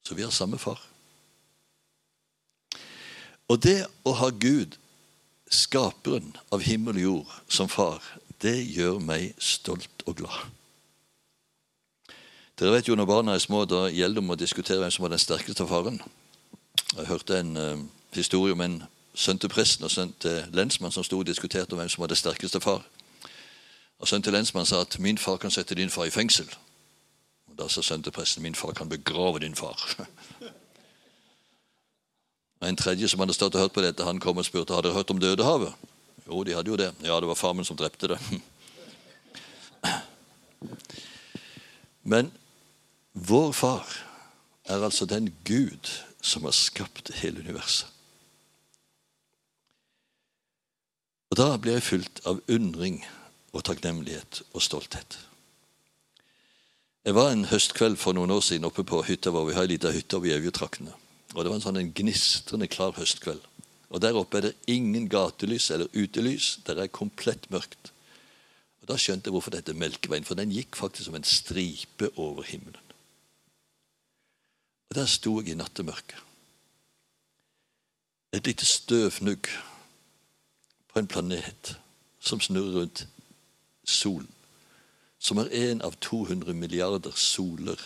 Så 0.03 0.15
vi 0.15 0.21
har 0.21 0.29
samme 0.33 0.57
far. 0.57 0.81
Og 3.51 3.59
det 3.63 3.83
å 4.07 4.13
ha 4.15 4.29
Gud, 4.29 4.77
skaperen 5.51 6.31
av 6.51 6.63
himmel 6.63 6.97
og 6.97 7.03
jord, 7.03 7.35
som 7.51 7.69
far, 7.69 7.99
det 8.41 8.57
gjør 8.71 9.01
meg 9.03 9.35
stolt 9.37 10.05
og 10.07 10.21
glad. 10.23 10.39
Dere 12.59 12.75
vet 12.75 12.87
jo 12.87 12.95
Når 12.95 13.05
barna 13.09 13.33
er 13.33 13.41
små, 13.41 13.65
da 13.65 13.89
gjelder 13.89 14.21
det 14.21 14.23
om 14.23 14.33
å 14.33 14.39
diskutere 14.39 14.79
hvem 14.79 14.91
som 14.93 15.03
var 15.03 15.13
den 15.13 15.21
sterkeste 15.21 15.63
av 15.63 15.69
faren. 15.69 16.01
Jeg 16.95 17.07
hørte 17.07 17.39
en 17.39 17.57
uh, 17.57 17.83
historie 18.13 18.53
om 18.53 18.61
en 18.61 18.81
sønn 19.13 19.39
til 19.41 19.49
presten 19.49 19.85
og 19.85 19.91
sønn 19.91 20.13
til 20.19 20.45
lensmann 20.55 20.93
som 20.93 21.03
sto 21.03 21.19
og 21.19 21.27
diskuterte 21.27 21.73
om 21.73 21.81
hvem 21.81 21.89
som 21.89 22.03
var 22.03 22.11
den 22.11 22.19
sterkeste 22.19 22.61
far. 22.63 22.85
Og 24.01 24.07
Sønnen 24.07 24.23
til 24.23 24.33
lensmannen 24.33 24.65
sa 24.65 24.81
at 24.81 24.99
'min 24.99 25.17
far 25.17 25.37
kan 25.37 25.51
sette 25.51 25.75
din 25.75 25.89
far 25.89 26.05
i 26.05 26.09
fengsel'. 26.09 26.57
Og 27.47 27.57
Da 27.57 27.67
sa 27.67 27.81
sønnen 27.81 28.11
presten 28.11 28.43
'min 28.43 28.55
far 28.55 28.73
kan 28.73 28.89
begrave 28.89 29.39
din 29.39 29.55
far'. 29.55 30.05
En 32.61 32.75
tredje 32.75 33.07
som 33.07 33.19
hadde 33.19 33.33
stått 33.33 33.55
og 33.55 33.61
hørt 33.61 33.73
på 33.73 33.81
dette, 33.81 34.03
han 34.03 34.19
kom 34.19 34.37
og 34.37 34.45
spurte 34.45 34.73
hadde 34.73 34.87
dere 34.87 34.93
hørt 34.97 35.09
om 35.09 35.19
Dødehavet. 35.19 35.73
Jo, 36.27 36.43
de 36.43 36.53
hadde 36.53 36.69
jo 36.69 36.75
det. 36.75 36.93
Ja, 37.01 37.19
det 37.19 37.27
var 37.27 37.35
far 37.35 37.53
min 37.53 37.65
som 37.65 37.77
drepte 37.77 38.07
det. 38.07 38.19
Men 42.03 42.31
vår 43.13 43.51
far 43.51 43.87
er 44.65 44.83
altså 44.83 45.05
den 45.05 45.35
Gud 45.45 45.89
som 46.21 46.43
har 46.43 46.51
skapt 46.51 47.13
hele 47.13 47.39
universet. 47.39 47.87
Og 51.31 51.37
Da 51.37 51.57
blir 51.57 51.73
jeg 51.73 51.83
fylt 51.83 52.21
av 52.25 52.41
undring 52.47 53.05
og 53.51 53.63
takknemlighet 53.67 54.41
og 54.53 54.63
stolthet. 54.63 55.19
Jeg 57.05 57.15
var 57.17 57.31
en 57.31 57.47
høstkveld 57.49 57.97
for 57.97 58.13
noen 58.13 58.31
år 58.31 58.43
siden 58.45 58.67
oppe 58.67 58.83
på 58.85 59.01
hytta 59.07 59.31
vår. 59.33 59.47
Vi 59.47 59.55
har 59.57 59.65
ei 59.65 59.73
lita 59.73 59.91
hytte 59.91 60.19
over 60.19 60.29
i 60.29 60.35
Evjetraktene. 60.35 60.93
Og 61.33 61.43
Det 61.43 61.49
var 61.49 61.55
en 61.57 61.63
sånn 61.63 61.79
en 61.79 61.93
gnistrende 61.97 62.67
klar 62.69 62.93
høstkveld. 62.93 63.41
Og 63.89 64.01
Der 64.01 64.15
oppe 64.15 64.37
er 64.37 64.41
det 64.41 64.55
ingen 64.67 65.09
gatelys 65.09 65.71
eller 65.71 65.89
utelys. 65.95 66.59
Der 66.65 66.77
er 66.77 66.87
komplett 66.87 67.49
mørkt. 67.49 67.91
Og 68.81 68.87
Da 68.87 68.97
skjønte 68.97 69.27
jeg 69.27 69.33
hvorfor 69.33 69.51
dette 69.51 69.73
Melkeveien, 69.73 70.23
for 70.23 70.35
den 70.35 70.51
gikk 70.51 70.75
faktisk 70.75 71.05
som 71.05 71.15
en 71.15 71.23
stripe 71.23 72.11
over 72.17 72.43
himmelen. 72.43 72.93
Og 74.89 74.95
Der 74.95 75.05
sto 75.05 75.39
jeg 75.39 75.49
i 75.49 75.55
nattemørket. 75.55 76.19
Et 78.33 78.45
lite 78.45 78.65
støvnugg 78.65 79.49
på 80.93 80.99
en 80.99 81.07
planet 81.07 81.75
som 82.19 82.39
snurrer 82.39 82.79
rundt 82.79 83.07
solen. 83.83 84.29
Som 85.19 85.37
er 85.37 85.51
en 85.53 85.81
av 85.81 85.95
200 86.01 86.53
milliarder 86.53 87.13
soler 87.15 87.79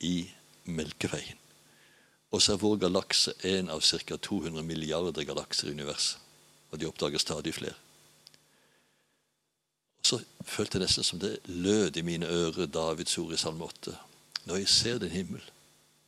i 0.00 0.30
Melkeveien. 0.64 1.38
Og 2.32 2.42
så 2.42 2.54
er 2.54 2.60
vår 2.62 2.78
galakse 2.86 3.34
en 3.44 3.70
av 3.72 3.80
ca. 3.80 4.16
200 4.16 4.62
milliarder 4.64 5.24
galakser 5.24 5.68
i 5.68 5.72
universet. 5.76 6.18
Og 6.70 6.80
de 6.80 6.88
oppdager 6.88 7.18
stadig 7.18 7.54
flere. 7.54 7.74
Og 10.00 10.06
Så 10.06 10.20
følte 10.44 10.78
jeg 10.78 10.86
nesten 10.86 11.04
som 11.04 11.18
det 11.18 11.38
lød 11.44 11.96
i 11.96 12.02
mine 12.02 12.26
ører 12.26 12.66
Davids 12.66 13.18
ord 13.18 13.32
i 13.32 13.36
Salme 13.36 13.64
8. 13.64 13.96
Når 14.44 14.56
jeg 14.56 14.68
ser 14.68 14.98
din 14.98 15.10
himmel, 15.10 15.42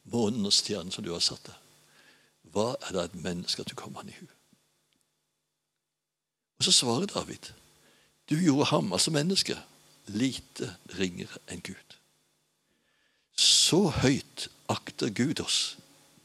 månen 0.04 0.46
og 0.46 0.52
stjernen 0.52 0.92
som 0.92 1.04
du 1.04 1.12
har 1.12 1.20
satt 1.20 1.46
der, 1.46 1.60
hva 2.52 2.74
er 2.80 2.92
det 2.92 3.04
et 3.04 3.20
menneske 3.22 3.62
at 3.62 3.70
du 3.70 3.74
kommer 3.74 4.00
han 4.00 4.08
i 4.08 4.16
hu? 4.18 4.26
Og 6.58 6.64
så 6.64 6.72
svarer 6.72 7.06
David. 7.06 7.52
Du 8.30 8.40
gjorde 8.40 8.64
ham, 8.64 8.92
altså 8.92 9.10
mennesket, 9.10 9.58
lite 10.06 10.76
ringere 10.98 11.40
enn 11.52 11.60
Gud. 11.64 11.96
Så 13.36 13.88
høyt 13.88 14.48
akter 14.68 15.10
Gud 15.10 15.40
oss 15.40 15.76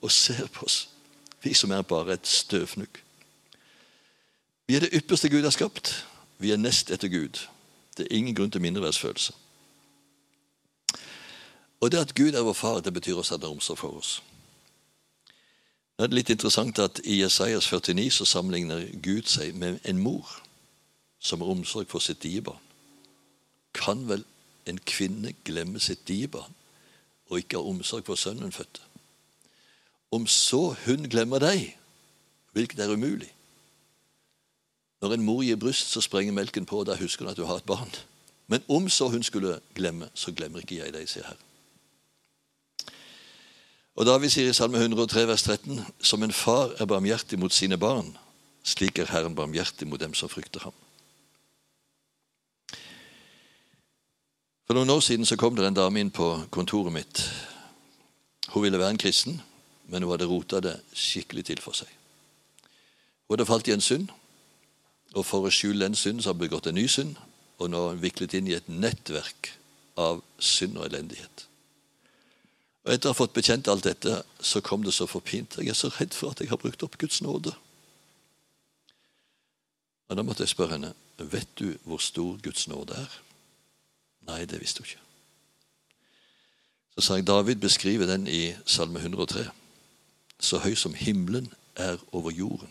og 0.02 0.12
ser 0.12 0.48
på 0.48 0.66
oss, 0.66 0.90
vi 1.44 1.54
som 1.54 1.72
er 1.72 1.82
bare 1.82 2.14
et 2.14 2.28
støvnugg. 2.28 3.02
Vi 4.68 4.76
er 4.76 4.86
det 4.86 4.94
ypperste 4.94 5.30
Gud 5.30 5.44
har 5.44 5.56
skapt. 5.56 6.06
Vi 6.38 6.52
er 6.52 6.58
nest 6.58 6.92
etter 6.92 7.08
Gud. 7.08 7.40
Det 7.98 8.06
er 8.06 8.16
ingen 8.16 8.36
grunn 8.36 8.52
til 8.52 8.62
mindreverdsfølelse. 8.62 9.34
Og 11.82 11.92
det 11.92 11.98
at 11.98 12.16
Gud 12.16 12.34
er 12.34 12.44
vår 12.44 12.54
far, 12.54 12.80
det 12.80 12.94
betyr 12.94 13.16
også 13.16 13.34
at 13.36 13.42
han 13.42 13.48
har 13.48 13.56
omsorg 13.56 13.78
for 13.78 13.98
oss. 13.98 14.20
Det 15.98 16.06
er 16.06 16.16
litt 16.16 16.30
interessant 16.30 16.80
at 16.80 17.02
I 17.04 17.22
Jesajas 17.24 17.68
49 17.68 18.12
så 18.12 18.26
sammenligner 18.26 18.86
Gud 19.04 19.28
seg 19.28 19.56
med 19.56 19.80
en 19.84 19.98
mor 20.00 20.30
som 21.20 21.42
har 21.42 21.52
omsorg 21.52 21.88
for 21.92 22.00
sitt 22.04 22.24
diebarn. 22.24 22.62
Kan 23.74 24.08
vel 24.10 24.24
en 24.70 24.80
kvinne 24.80 25.34
glemme 25.46 25.80
sitt 25.80 26.08
diebarn 26.08 26.56
og 27.30 27.42
ikke 27.42 27.60
ha 27.60 27.72
omsorg 27.72 28.06
for 28.08 28.20
sønnen 28.20 28.48
hun 28.48 28.56
fødte? 28.56 28.82
Om 30.12 30.26
så 30.28 30.76
hun 30.86 31.10
glemmer 31.10 31.40
deg, 31.44 31.76
hvilket 32.52 32.80
er 32.80 32.94
umulig 32.94 33.30
Når 35.02 35.14
en 35.14 35.22
mor 35.24 35.44
gir 35.44 35.56
bryst, 35.56 35.92
så 35.94 36.02
sprenger 36.02 36.34
melken 36.36 36.66
på, 36.66 36.82
og 36.82 36.86
da 36.90 36.96
husker 37.00 37.24
hun 37.24 37.32
at 37.32 37.38
du 37.38 37.46
har 37.46 37.62
et 37.62 37.64
barn. 37.64 37.92
Men 38.48 38.64
om 38.68 38.90
så 38.90 39.08
hun 39.08 39.24
skulle 39.24 39.60
glemme, 39.76 40.10
så 40.14 40.32
glemmer 40.36 40.60
ikke 40.60 40.76
jeg 40.76 40.92
deg, 40.94 41.06
sier 41.08 41.24
Herren. 41.24 41.46
Og 43.96 44.06
da 44.08 44.18
vi 44.20 44.28
sier 44.32 44.50
i 44.50 44.56
Salme 44.56 44.82
103, 44.82 45.24
vers 45.28 45.44
13.: 45.44 45.80
Som 46.00 46.24
en 46.24 46.36
far 46.36 46.76
er 46.80 46.86
barmhjertig 46.86 47.40
mot 47.40 47.54
sine 47.54 47.78
barn, 47.78 48.18
slik 48.64 49.00
er 49.00 49.12
Herren 49.12 49.36
barmhjertig 49.36 49.88
mot 49.88 50.00
dem 50.00 50.14
som 50.14 50.30
frykter 50.30 50.64
ham. 50.68 50.76
For 54.70 54.78
noen 54.78 54.92
år 54.94 55.00
siden 55.02 55.26
så 55.26 55.34
kom 55.34 55.56
det 55.58 55.64
en 55.66 55.74
dame 55.74 55.98
inn 55.98 56.12
på 56.14 56.26
kontoret 56.54 56.94
mitt. 56.94 57.24
Hun 58.54 58.62
ville 58.62 58.78
være 58.78 58.94
en 58.94 59.00
kristen, 59.02 59.40
men 59.90 60.04
hun 60.06 60.12
hadde 60.14 60.28
rota 60.30 60.60
det 60.62 60.76
skikkelig 60.94 61.48
til 61.48 61.62
for 61.64 61.74
seg. 61.74 61.90
Hun 63.26 63.34
hadde 63.34 63.48
falt 63.50 63.66
i 63.66 63.74
en 63.74 63.82
synd, 63.82 64.12
og 65.18 65.26
for 65.26 65.48
å 65.48 65.50
skjule 65.50 65.88
den 65.88 65.98
synden 65.98 66.22
så 66.22 66.30
har 66.30 66.36
hun 66.38 66.44
begått 66.44 66.70
en 66.70 66.78
ny 66.78 66.84
synd, 66.86 67.16
og 67.58 67.72
nå 67.74 67.82
viklet 67.98 68.36
inn 68.38 68.52
i 68.52 68.54
et 68.54 68.70
nettverk 68.70 69.50
av 69.98 70.22
synd 70.38 70.78
og 70.78 70.86
elendighet. 70.86 71.48
Og 72.86 72.92
Etter 72.94 73.10
å 73.10 73.16
ha 73.16 73.18
fått 73.18 73.34
bekjent 73.34 73.72
alt 73.74 73.88
dette, 73.90 74.20
så 74.38 74.62
kom 74.62 74.86
det 74.86 74.94
så 74.94 75.08
forpint. 75.10 75.58
Jeg 75.58 75.74
er 75.74 75.80
så 75.80 75.90
redd 75.96 76.14
for 76.14 76.30
at 76.30 76.44
jeg 76.46 76.52
har 76.54 76.62
brukt 76.62 76.86
opp 76.86 77.00
Guds 77.02 77.24
nåde. 77.26 77.56
Og 80.14 80.22
Da 80.22 80.22
måtte 80.22 80.46
jeg 80.46 80.54
spørre 80.54 80.78
henne 80.78 80.94
vet 81.18 81.50
du 81.58 81.74
hvor 81.90 81.98
stor 82.06 82.38
Guds 82.46 82.68
nåde 82.70 83.02
er. 83.02 83.18
Nei, 84.30 84.46
det 84.46 84.62
visste 84.62 84.84
hun 84.84 84.90
ikke. 84.90 85.06
Så 86.96 87.06
sa 87.06 87.16
jeg 87.16 87.28
David 87.28 87.62
beskriver 87.64 88.10
den 88.10 88.28
i 88.28 88.54
Salme 88.66 89.00
103. 89.00 89.46
Så 90.40 90.60
høy 90.60 90.76
som 90.76 90.94
himmelen 90.94 91.48
er 91.76 91.98
over 92.12 92.32
jorden, 92.32 92.70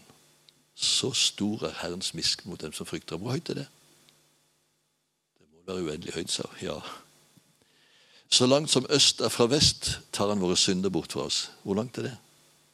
så 0.75 1.11
stor 1.13 1.65
er 1.67 1.79
Herrens 1.81 2.13
misken 2.15 2.51
mot 2.51 2.61
dem 2.61 2.73
som 2.73 2.87
frykter. 2.87 3.17
Hvor 3.17 3.35
høyt 3.35 3.51
er 3.51 3.63
det? 3.63 3.67
Det 5.39 5.49
må 5.49 5.73
være 5.73 5.85
uendelig 5.85 6.15
høyt, 6.15 6.31
sa 6.31 6.47
hun. 6.47 6.61
Ja. 6.63 6.79
Så 8.31 8.47
langt 8.47 8.71
som 8.71 8.87
øst 8.91 9.21
er 9.21 9.33
fra 9.33 9.49
vest, 9.49 9.91
tar 10.13 10.29
han 10.29 10.41
våre 10.41 10.57
synder 10.57 10.93
bort 10.93 11.13
fra 11.13 11.25
oss. 11.27 11.51
Hvor 11.63 11.75
langt 11.75 11.99
er 11.99 12.11
det? 12.11 12.17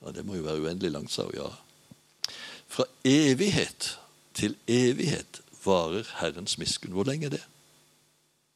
Ja, 0.02 0.12
Det 0.12 0.26
må 0.26 0.34
jo 0.34 0.42
være 0.42 0.60
uendelig 0.60 0.90
langt, 0.90 1.12
sa 1.12 1.24
hun. 1.24 1.34
Ja. 1.34 1.48
Fra 2.68 2.84
evighet 3.04 3.98
til 4.34 4.56
evighet 4.68 5.40
varer 5.64 6.04
Herrens 6.20 6.58
miskunn. 6.58 6.92
Hvor 6.92 7.04
lenge 7.04 7.26
er 7.26 7.38
det? 7.38 7.44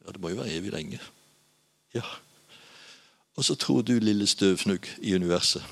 Ja, 0.08 0.12
Det 0.12 0.20
må 0.20 0.28
jo 0.28 0.36
være 0.40 0.52
evig 0.56 0.72
lenge. 0.72 1.00
Ja. 1.94 2.02
Og 3.36 3.44
så 3.44 3.54
tror 3.54 3.82
du, 3.82 3.92
lille 3.92 4.26
støvfnugg 4.26 4.88
i 4.98 5.14
universet, 5.14 5.64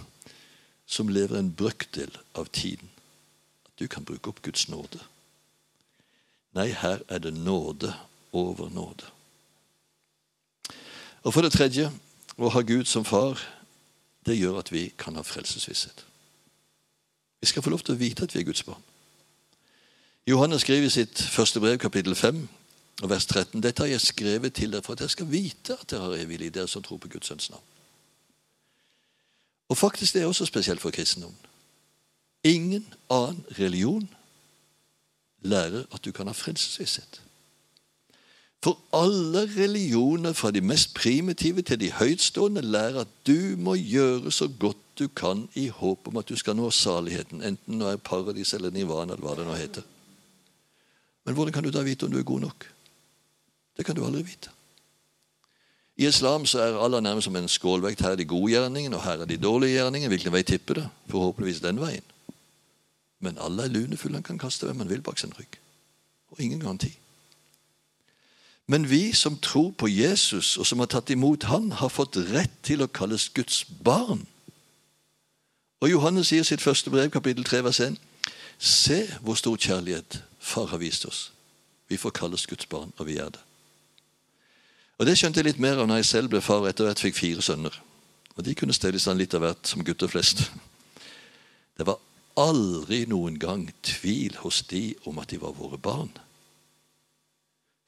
som 0.86 1.08
lever 1.08 1.38
en 1.38 1.52
brøkdel 1.52 2.18
av 2.34 2.46
tiden, 2.52 2.90
at 3.66 3.72
du 3.78 3.86
kan 3.86 4.04
bruke 4.04 4.28
opp 4.28 4.42
Guds 4.42 4.68
nåde. 4.68 5.00
Nei, 6.52 6.68
her 6.68 7.00
er 7.08 7.18
det 7.18 7.32
nåde 7.34 7.94
over 8.32 8.68
nåde. 8.68 9.08
Og 11.22 11.32
for 11.32 11.40
det 11.40 11.52
tredje, 11.52 11.88
å 12.36 12.52
ha 12.52 12.60
Gud 12.60 12.84
som 12.84 13.04
far, 13.04 13.40
det 14.26 14.36
gjør 14.36 14.60
at 14.60 14.72
vi 14.72 14.90
kan 14.98 15.16
ha 15.16 15.24
frelsesvisshet. 15.24 16.04
Vi 17.40 17.46
skal 17.46 17.62
få 17.62 17.72
lov 17.72 17.80
til 17.80 17.96
å 17.96 17.98
vite 18.04 18.28
at 18.28 18.34
vi 18.34 18.44
er 18.44 18.46
Guds 18.46 18.62
barn. 18.68 18.84
Johannes 20.26 20.60
skriver 20.60 20.86
i 20.86 20.92
sitt 20.92 21.22
første 21.22 21.60
brev, 21.60 21.78
kapittel 21.78 22.14
5, 22.14 22.48
og 23.02 23.10
vers 23.10 23.26
13.: 23.26 23.62
Dette 23.62 23.82
har 23.82 23.90
jeg 23.90 24.00
skrevet 24.00 24.54
til 24.54 24.72
dere 24.72 24.82
for 24.82 24.92
at 24.92 24.98
dere 24.98 25.12
skal 25.12 25.30
vite 25.30 25.76
at 25.80 25.90
dere 25.90 26.00
har 26.00 26.22
evig 26.24 26.38
liv, 26.38 26.50
dere 26.50 26.68
som 26.68 26.82
tror 26.82 26.96
på 26.96 27.08
Guds 27.08 27.26
sønns 27.26 27.50
navn. 27.50 27.62
Og 29.68 29.76
faktisk 29.76 30.14
det 30.14 30.22
er 30.22 30.26
også 30.26 30.46
spesielt 30.46 30.80
for 30.80 30.90
kristendommen. 30.90 31.38
Ingen 32.44 32.86
annen 33.10 33.44
religion 33.58 34.08
lærer 35.42 35.84
at 35.92 36.04
du 36.04 36.12
kan 36.12 36.26
ha 36.26 36.32
frelsesvisshet. 36.32 37.22
For 38.62 38.78
alle 38.92 39.44
religioner, 39.56 40.32
fra 40.32 40.50
de 40.50 40.60
mest 40.60 40.94
primitive 40.94 41.62
til 41.62 41.80
de 41.80 41.92
høytstående, 41.92 42.62
lærer 42.62 43.00
at 43.00 43.08
du 43.26 43.56
må 43.58 43.74
gjøre 43.74 44.32
så 44.32 44.48
godt 44.48 44.76
du 44.98 45.08
kan 45.08 45.48
i 45.54 45.68
håp 45.68 46.08
om 46.08 46.16
at 46.16 46.28
du 46.28 46.36
skal 46.36 46.56
nå 46.56 46.70
saligheten, 46.70 47.42
enten 47.42 47.80
det 47.80 47.90
er 47.90 47.96
paradis 47.96 48.54
eller 48.54 48.70
nirvana 48.70 49.12
eller 49.12 49.26
hva 49.26 49.34
det 49.36 49.46
nå 49.46 49.54
heter. 49.54 49.82
Men 51.26 51.34
hvordan 51.34 51.52
kan 51.52 51.64
du 51.64 51.70
da 51.70 51.82
vite 51.82 52.06
om 52.06 52.12
du 52.12 52.18
er 52.18 52.26
god 52.26 52.40
nok? 52.40 52.66
Det 53.76 53.84
kan 53.84 53.96
du 53.96 54.04
aldri 54.04 54.22
vite. 54.22 54.50
I 55.96 56.06
islam 56.06 56.44
så 56.46 56.60
er 56.60 56.76
Allah 56.76 57.00
nærmest 57.00 57.24
som 57.24 57.36
en 57.36 57.48
skålvekt. 57.48 58.00
Her 58.00 58.10
er 58.10 58.20
de 58.20 58.24
gode 58.28 58.52
gjerningene, 58.52 58.96
og 58.96 59.04
her 59.04 59.22
er 59.24 59.24
de 59.24 59.36
dårlige 59.36 59.78
gjerningene. 59.78 60.08
Hvilken 60.12 60.32
vei 60.32 60.42
tipper 60.42 60.74
det? 60.74 60.88
Forhåpentligvis 61.08 61.60
den 61.64 61.80
veien. 61.80 62.04
Men 63.20 63.38
alle 63.40 63.64
er 63.64 63.72
lunefulle. 63.72 64.16
Han 64.16 64.22
kan 64.22 64.38
kaste 64.38 64.66
hvem 64.66 64.84
han 64.84 64.90
vil 64.90 65.02
bak 65.02 65.18
sin 65.18 65.32
rygg. 65.38 65.58
Og 66.30 66.40
ingen 66.40 66.60
garanti. 66.60 66.98
Men 68.66 68.90
vi 68.90 69.12
som 69.12 69.38
tror 69.38 69.70
på 69.70 69.88
Jesus, 69.88 70.56
og 70.56 70.66
som 70.66 70.78
har 70.78 70.86
tatt 70.86 71.10
imot 71.10 71.42
Han, 71.42 71.72
har 71.72 71.88
fått 71.88 72.16
rett 72.16 72.52
til 72.62 72.82
å 72.82 72.90
kalles 72.90 73.28
Guds 73.28 73.64
barn. 73.64 74.26
Og 75.80 75.90
Johannes 75.90 76.28
sier 76.28 76.42
sitt 76.42 76.60
første 76.60 76.90
brev, 76.90 77.10
kapittel 77.10 77.44
3, 77.44 77.62
vers 77.64 77.80
1. 77.80 77.96
Se 78.58 79.00
hvor 79.22 79.34
stor 79.34 79.56
kjærlighet 79.56 80.22
Far 80.40 80.66
har 80.66 80.78
vist 80.78 81.06
oss. 81.06 81.32
Vi 81.88 81.96
får 81.96 82.10
kalles 82.10 82.46
Guds 82.46 82.66
barn, 82.66 82.92
og 82.98 83.06
vi 83.06 83.16
er 83.22 83.30
det. 83.30 83.45
Og 84.98 85.06
Det 85.06 85.16
skjønte 85.18 85.42
jeg 85.42 85.50
litt 85.50 85.60
mer 85.62 85.82
av 85.82 85.88
når 85.88 86.00
jeg 86.00 86.10
selv 86.12 86.32
ble 86.32 86.40
far 86.40 86.62
og 86.62 86.70
etter 86.70 86.88
hvert 86.88 87.02
fikk 87.02 87.18
fire 87.18 87.44
sønner. 87.44 87.74
Og 88.36 88.44
De 88.44 88.54
kunne 88.56 88.76
stelle 88.76 88.96
i 88.96 89.02
stand 89.02 89.20
litt 89.20 89.34
av 89.36 89.44
hvert 89.44 89.68
som 89.68 89.84
gutter 89.84 90.08
flest. 90.08 90.46
Det 91.76 91.84
var 91.84 92.00
aldri 92.36 93.04
noen 93.08 93.38
gang 93.40 93.66
tvil 93.84 94.36
hos 94.42 94.62
de 94.68 94.94
om 95.08 95.18
at 95.20 95.32
de 95.32 95.40
var 95.40 95.56
våre 95.56 95.78
barn. 95.80 96.12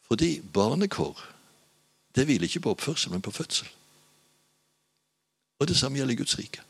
Fordi 0.08 0.38
barnekår 0.40 1.20
det 2.16 2.24
hviler 2.26 2.48
ikke 2.48 2.64
på 2.64 2.72
oppførsel, 2.74 3.12
men 3.12 3.22
på 3.22 3.30
fødsel. 3.30 3.68
Og 5.60 5.68
det 5.68 5.76
samme 5.76 6.00
gjelder 6.00 6.16
Guds 6.18 6.38
rike. 6.38 6.64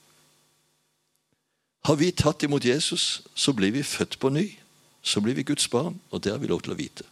Har 1.89 1.97
vi 1.97 2.11
tatt 2.13 2.43
imot 2.43 2.65
Jesus, 2.65 3.23
så 3.35 3.55
blir 3.57 3.73
vi 3.73 3.83
født 3.83 4.19
på 4.21 4.29
ny. 4.29 4.59
Så 5.03 5.23
blir 5.25 5.35
vi 5.35 5.47
Guds 5.47 5.69
barn, 5.69 6.01
og 6.11 6.25
det 6.25 6.33
har 6.33 6.39
vi 6.43 6.51
lov 6.51 6.61
til 6.61 6.75
å 6.75 6.77
vite. 6.77 7.07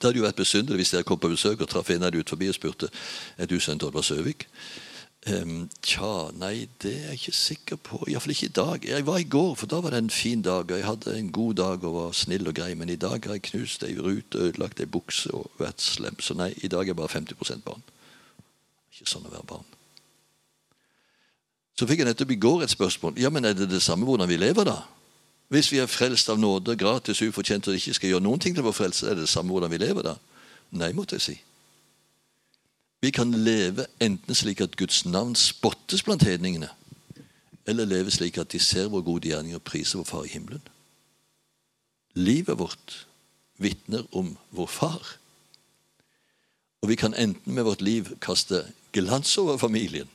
Det 0.00 0.08
hadde 0.08 0.22
jo 0.22 0.24
vært 0.24 0.40
besynderlig 0.40 0.86
hvis 0.86 0.94
dere 0.94 1.04
kom 1.04 1.20
på 1.20 1.28
besøk 1.28 1.60
og 1.60 1.68
traff 1.68 1.90
en 1.92 2.06
av 2.06 2.14
dem 2.14 2.24
ut 2.24 2.32
forbi 2.32 2.48
og 2.48 2.56
spurte 2.56 2.88
er 3.36 3.50
du 3.50 3.58
sønnen 3.60 3.82
til 3.82 3.90
Oddvar 3.90 4.06
Søvik. 4.06 4.46
Um, 5.28 5.66
tja, 5.84 6.30
nei, 6.40 6.64
det 6.80 6.94
er 6.96 7.10
jeg 7.10 7.18
ikke 7.18 7.34
sikker 7.36 7.80
på. 7.84 7.98
Iallfall 8.08 8.32
ikke 8.32 8.48
i 8.48 8.54
dag. 8.56 8.86
Jeg 8.88 9.04
var 9.04 9.18
i 9.20 9.26
går, 9.28 9.50
for 9.60 9.68
da 9.68 9.82
var 9.84 9.92
det 9.92 9.98
en 10.00 10.14
fin 10.14 10.40
dag. 10.40 10.64
og 10.64 10.78
Jeg 10.78 10.86
hadde 10.86 11.16
en 11.18 11.28
god 11.36 11.58
dag 11.60 11.84
og 11.84 11.96
var 11.98 12.14
snill 12.16 12.48
og 12.48 12.56
grei. 12.56 12.70
Men 12.72 12.88
i 12.88 12.96
dag 12.96 13.20
har 13.28 13.36
jeg 13.36 13.44
knust 13.50 13.84
ei 13.84 13.98
rute, 13.98 14.40
ødelagt 14.40 14.80
ei 14.80 14.88
bukse 14.88 15.28
og 15.36 15.50
vært 15.60 15.84
slem. 15.84 16.16
Så 16.24 16.38
nei, 16.38 16.54
i 16.64 16.72
dag 16.72 16.86
er 16.86 16.94
jeg 16.94 17.00
bare 17.02 17.12
50% 17.12 17.66
barn. 17.66 17.84
Ikke 18.94 19.10
sånn 19.12 19.28
å 19.28 19.34
være 19.34 19.44
barn. 19.52 19.68
Så 21.76 21.88
fikk 21.88 22.00
jeg 22.00 22.08
nettopp 22.08 22.32
i 22.32 22.40
går 22.40 22.64
et 22.64 22.72
spørsmål. 22.72 23.20
Ja, 23.20 23.28
men 23.28 23.44
er 23.44 23.52
det 23.56 23.68
det 23.68 23.82
samme 23.84 24.08
hvordan 24.08 24.28
vi 24.28 24.40
lever, 24.40 24.72
da? 24.72 24.78
Hvis 25.50 25.72
vi 25.72 25.80
er 25.82 25.90
frelst 25.90 26.30
av 26.30 26.38
nåde, 26.38 26.76
gratis, 26.78 27.22
ufortjent, 27.26 27.66
og 27.68 27.74
ikke 27.74 27.96
skal 27.96 28.12
gjøre 28.12 28.22
noen 28.22 28.38
ting 28.42 28.54
til 28.54 28.62
vår 28.62 28.76
frelse, 28.76 29.08
er 29.08 29.18
det 29.18 29.26
det 29.26 29.32
samme 29.32 29.50
hvordan 29.50 29.72
vi 29.72 29.80
lever 29.82 30.06
da? 30.06 30.14
Nei, 30.78 30.92
måtte 30.94 31.18
jeg 31.18 31.24
si. 31.24 31.34
Vi 33.02 33.10
kan 33.10 33.32
leve 33.34 33.88
enten 33.98 34.36
slik 34.36 34.60
at 34.62 34.76
Guds 34.78 35.02
navn 35.08 35.34
spottes 35.34 36.04
blant 36.06 36.22
hedningene, 36.22 36.68
eller 37.66 37.88
leve 37.88 38.14
slik 38.14 38.38
at 38.38 38.52
de 38.54 38.62
ser 38.62 38.92
vår 38.92 39.02
gode 39.02 39.26
gjerning 39.26 39.56
og 39.58 39.64
priser 39.66 39.98
vår 39.98 40.06
Far 40.12 40.28
i 40.28 40.34
himmelen. 40.36 40.62
Livet 42.14 42.58
vårt 42.58 43.06
vitner 43.58 44.06
om 44.14 44.36
vår 44.54 44.70
Far. 44.70 45.14
Og 46.80 46.92
vi 46.92 46.96
kan 47.00 47.14
enten 47.14 47.54
med 47.54 47.66
vårt 47.66 47.82
liv 47.82 48.14
kaste 48.22 48.68
glans 48.94 49.34
over 49.38 49.58
familien, 49.58 50.08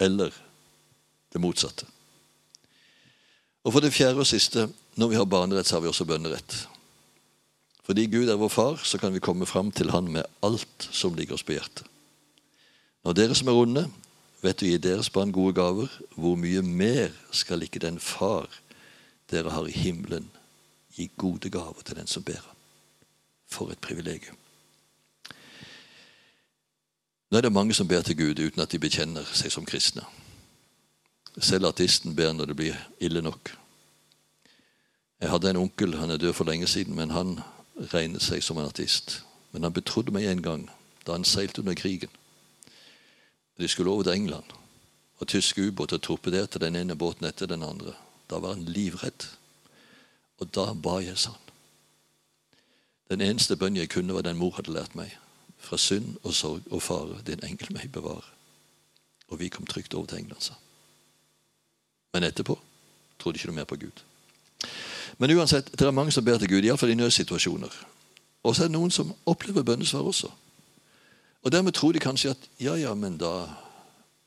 eller 0.00 0.32
det 1.32 1.40
motsatte. 1.40 1.84
Og 3.62 3.72
for 3.74 3.84
det 3.84 3.94
fjerde 3.94 4.22
og 4.22 4.26
siste 4.26 4.66
når 4.98 5.08
vi 5.08 5.16
har 5.16 5.28
barnerett, 5.28 5.66
så 5.66 5.76
har 5.76 5.84
vi 5.84 5.88
også 5.88 6.04
bønnerett. 6.04 6.56
Fordi 7.82 8.06
Gud 8.06 8.28
er 8.28 8.38
vår 8.38 8.50
far, 8.52 8.82
så 8.84 8.98
kan 8.98 9.14
vi 9.14 9.22
komme 9.22 9.46
fram 9.46 9.70
til 9.72 9.90
Han 9.90 10.10
med 10.12 10.22
alt 10.42 10.88
som 10.90 11.14
ligger 11.14 11.34
oss 11.34 11.42
på 11.46 11.56
hjertet. 11.56 11.86
Når 13.04 13.16
dere 13.18 13.34
som 13.34 13.48
er 13.48 13.58
onde, 13.58 13.86
vet 14.42 14.60
du 14.60 14.66
gi 14.66 14.76
deres 14.78 15.10
barn 15.10 15.32
gode 15.32 15.54
gaver, 15.54 15.90
hvor 16.14 16.36
mye 16.38 16.62
mer 16.62 17.10
skal 17.30 17.62
ikke 17.62 17.82
den 17.82 17.98
far 17.98 18.46
dere 19.30 19.50
har 19.50 19.66
i 19.66 19.74
himmelen, 19.74 20.28
gi 20.94 21.10
gode 21.16 21.50
gaver 21.50 21.82
til 21.82 21.96
den 21.96 22.06
som 22.06 22.22
ber 22.22 22.38
ham? 22.38 22.58
For 23.50 23.72
et 23.72 23.82
privilegium. 23.82 24.36
Nå 27.30 27.38
er 27.38 27.46
det 27.46 27.52
mange 27.52 27.74
som 27.74 27.88
ber 27.88 28.02
til 28.02 28.16
Gud 28.16 28.38
uten 28.38 28.62
at 28.62 28.70
de 28.72 28.78
bekjenner 28.78 29.24
seg 29.34 29.52
som 29.52 29.66
kristne. 29.66 30.04
Selv 31.40 31.66
artisten 31.66 32.16
ber 32.16 32.32
når 32.32 32.50
det 32.50 32.56
blir 32.56 32.78
ille 33.00 33.22
nok. 33.24 33.54
Jeg 35.20 35.30
hadde 35.30 35.50
en 35.50 35.56
onkel, 35.56 35.94
han 35.96 36.10
er 36.10 36.16
død 36.16 36.32
for 36.32 36.44
lenge 36.44 36.66
siden, 36.66 36.94
men 36.94 37.10
han 37.10 37.38
regnet 37.92 38.22
seg 38.22 38.42
som 38.44 38.58
en 38.58 38.68
artist. 38.68 39.22
Men 39.52 39.62
han 39.62 39.72
betrodde 39.72 40.12
meg 40.12 40.26
en 40.26 40.42
gang 40.42 40.66
da 41.06 41.16
han 41.16 41.24
seilte 41.24 41.62
under 41.62 41.74
krigen. 41.74 42.10
De 43.58 43.68
skulle 43.68 43.90
over 43.90 44.02
til 44.02 44.12
England, 44.12 44.44
og 45.18 45.28
tyske 45.28 45.62
ubåter 45.68 45.98
torpederte 45.98 46.58
den 46.58 46.76
ene 46.76 46.96
båten 46.96 47.26
etter 47.26 47.46
den 47.46 47.62
andre. 47.62 47.94
Da 48.30 48.38
var 48.38 48.54
han 48.54 48.64
livredd. 48.64 49.28
Og 50.38 50.50
da 50.54 50.72
ba 50.74 50.98
jeg 51.00 51.16
sånn. 51.16 51.38
Den 53.08 53.20
eneste 53.20 53.56
bønnen 53.56 53.80
jeg 53.80 53.92
kunne, 53.92 54.14
var 54.14 54.26
den 54.26 54.40
mor 54.40 54.56
hadde 54.56 54.72
lært 54.72 54.96
meg. 54.98 55.16
Fra 55.62 55.78
synd 55.78 56.16
og 56.24 56.34
sorg 56.34 56.66
og 56.70 56.82
fare, 56.82 57.22
din 57.26 57.44
engel 57.44 57.72
meg 57.72 57.92
bevare. 57.92 58.26
Og 59.28 59.40
vi 59.40 59.48
kom 59.48 59.66
trygt 59.66 59.94
over 59.94 60.06
til 60.06 60.18
England, 60.18 60.42
sa 60.42 60.58
Men 62.12 62.24
etterpå 62.28 62.58
trodde 63.18 63.38
ikke 63.38 63.48
du 63.48 63.56
mer 63.56 63.68
på 63.68 63.76
Gud. 63.76 64.02
Men 65.18 65.36
uansett, 65.36 65.70
det 65.78 65.86
er 65.86 65.94
mange 65.94 66.12
som 66.12 66.24
ber 66.24 66.38
til 66.38 66.48
Gud, 66.48 66.64
iallfall 66.64 66.90
i 66.90 66.98
nødsituasjoner. 66.98 67.74
Og 68.42 68.56
så 68.56 68.64
er 68.64 68.70
det 68.70 68.76
noen 68.76 68.90
som 68.90 69.14
opplever 69.26 69.62
bønnesvar 69.62 70.02
også. 70.02 70.30
Og 71.42 71.52
dermed 71.52 71.72
tror 71.72 71.92
de 71.92 72.02
kanskje 72.02 72.34
at 72.34 72.48
ja, 72.60 72.74
ja, 72.74 72.94
men 72.94 73.18
da 73.18 73.46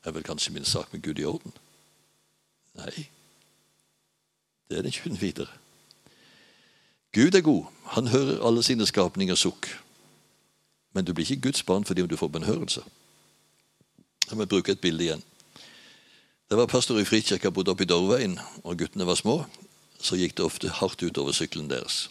er 0.04 0.14
vel 0.14 0.24
kanskje 0.24 0.52
min 0.52 0.64
sak 0.64 0.92
med 0.92 1.02
Gud 1.02 1.18
i 1.18 1.24
orden. 1.24 1.52
Nei, 2.76 3.06
det 4.68 4.78
er 4.78 4.82
den 4.82 4.92
ikke 4.92 5.06
uten 5.06 5.20
videre. 5.20 5.48
Gud 7.12 7.34
er 7.34 7.40
god. 7.40 7.64
Han 7.96 8.06
hører 8.06 8.42
alle 8.46 8.62
sine 8.62 8.86
skapninger 8.86 9.34
sukk. 9.34 9.68
Men 10.92 11.04
du 11.04 11.12
blir 11.12 11.30
ikke 11.30 11.48
Guds 11.48 11.62
barn 11.62 11.84
fordi 11.84 12.06
du 12.06 12.16
får 12.16 12.28
bønnhørelse. 12.28 12.82
Jeg 14.30 14.38
må 14.38 14.44
bruke 14.44 14.72
et 14.72 14.80
bilde 14.80 15.04
igjen. 15.04 15.22
Det 16.46 16.56
var 16.56 16.66
pastor 16.70 17.00
i 17.00 17.04
Frikirka 17.04 17.50
bodde 17.50 17.72
oppe 17.72 17.82
i 17.82 17.88
Dorveien, 17.90 18.36
og 18.62 18.78
guttene 18.78 19.06
var 19.06 19.18
små. 19.18 19.40
Så 19.98 20.14
gikk 20.14 20.36
det 20.38 20.44
ofte 20.46 20.70
hardt 20.70 21.02
utover 21.02 21.34
sykkelen 21.34 21.66
deres. 21.66 22.04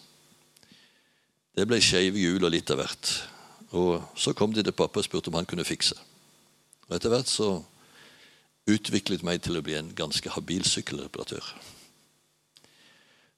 Det 1.56 1.64
ble 1.64 1.78
skeive 1.80 2.20
hjul 2.20 2.44
og 2.44 2.52
litt 2.52 2.68
av 2.68 2.82
hvert. 2.82 3.12
Og 3.72 4.04
så 4.12 4.34
kom 4.36 4.52
de 4.52 4.60
til 4.60 4.76
pappa 4.76 5.00
og 5.00 5.06
spurte 5.06 5.32
om 5.32 5.38
han 5.40 5.48
kunne 5.48 5.64
fikse. 5.64 5.96
Og 6.90 6.98
etter 6.98 7.14
hvert 7.14 7.32
så 7.32 7.48
utviklet 8.68 9.24
meg 9.24 9.40
til 9.40 9.56
å 9.56 9.64
bli 9.64 9.78
en 9.78 9.88
ganske 9.96 10.28
habil 10.36 10.68
sykkelreparatør. 10.68 11.48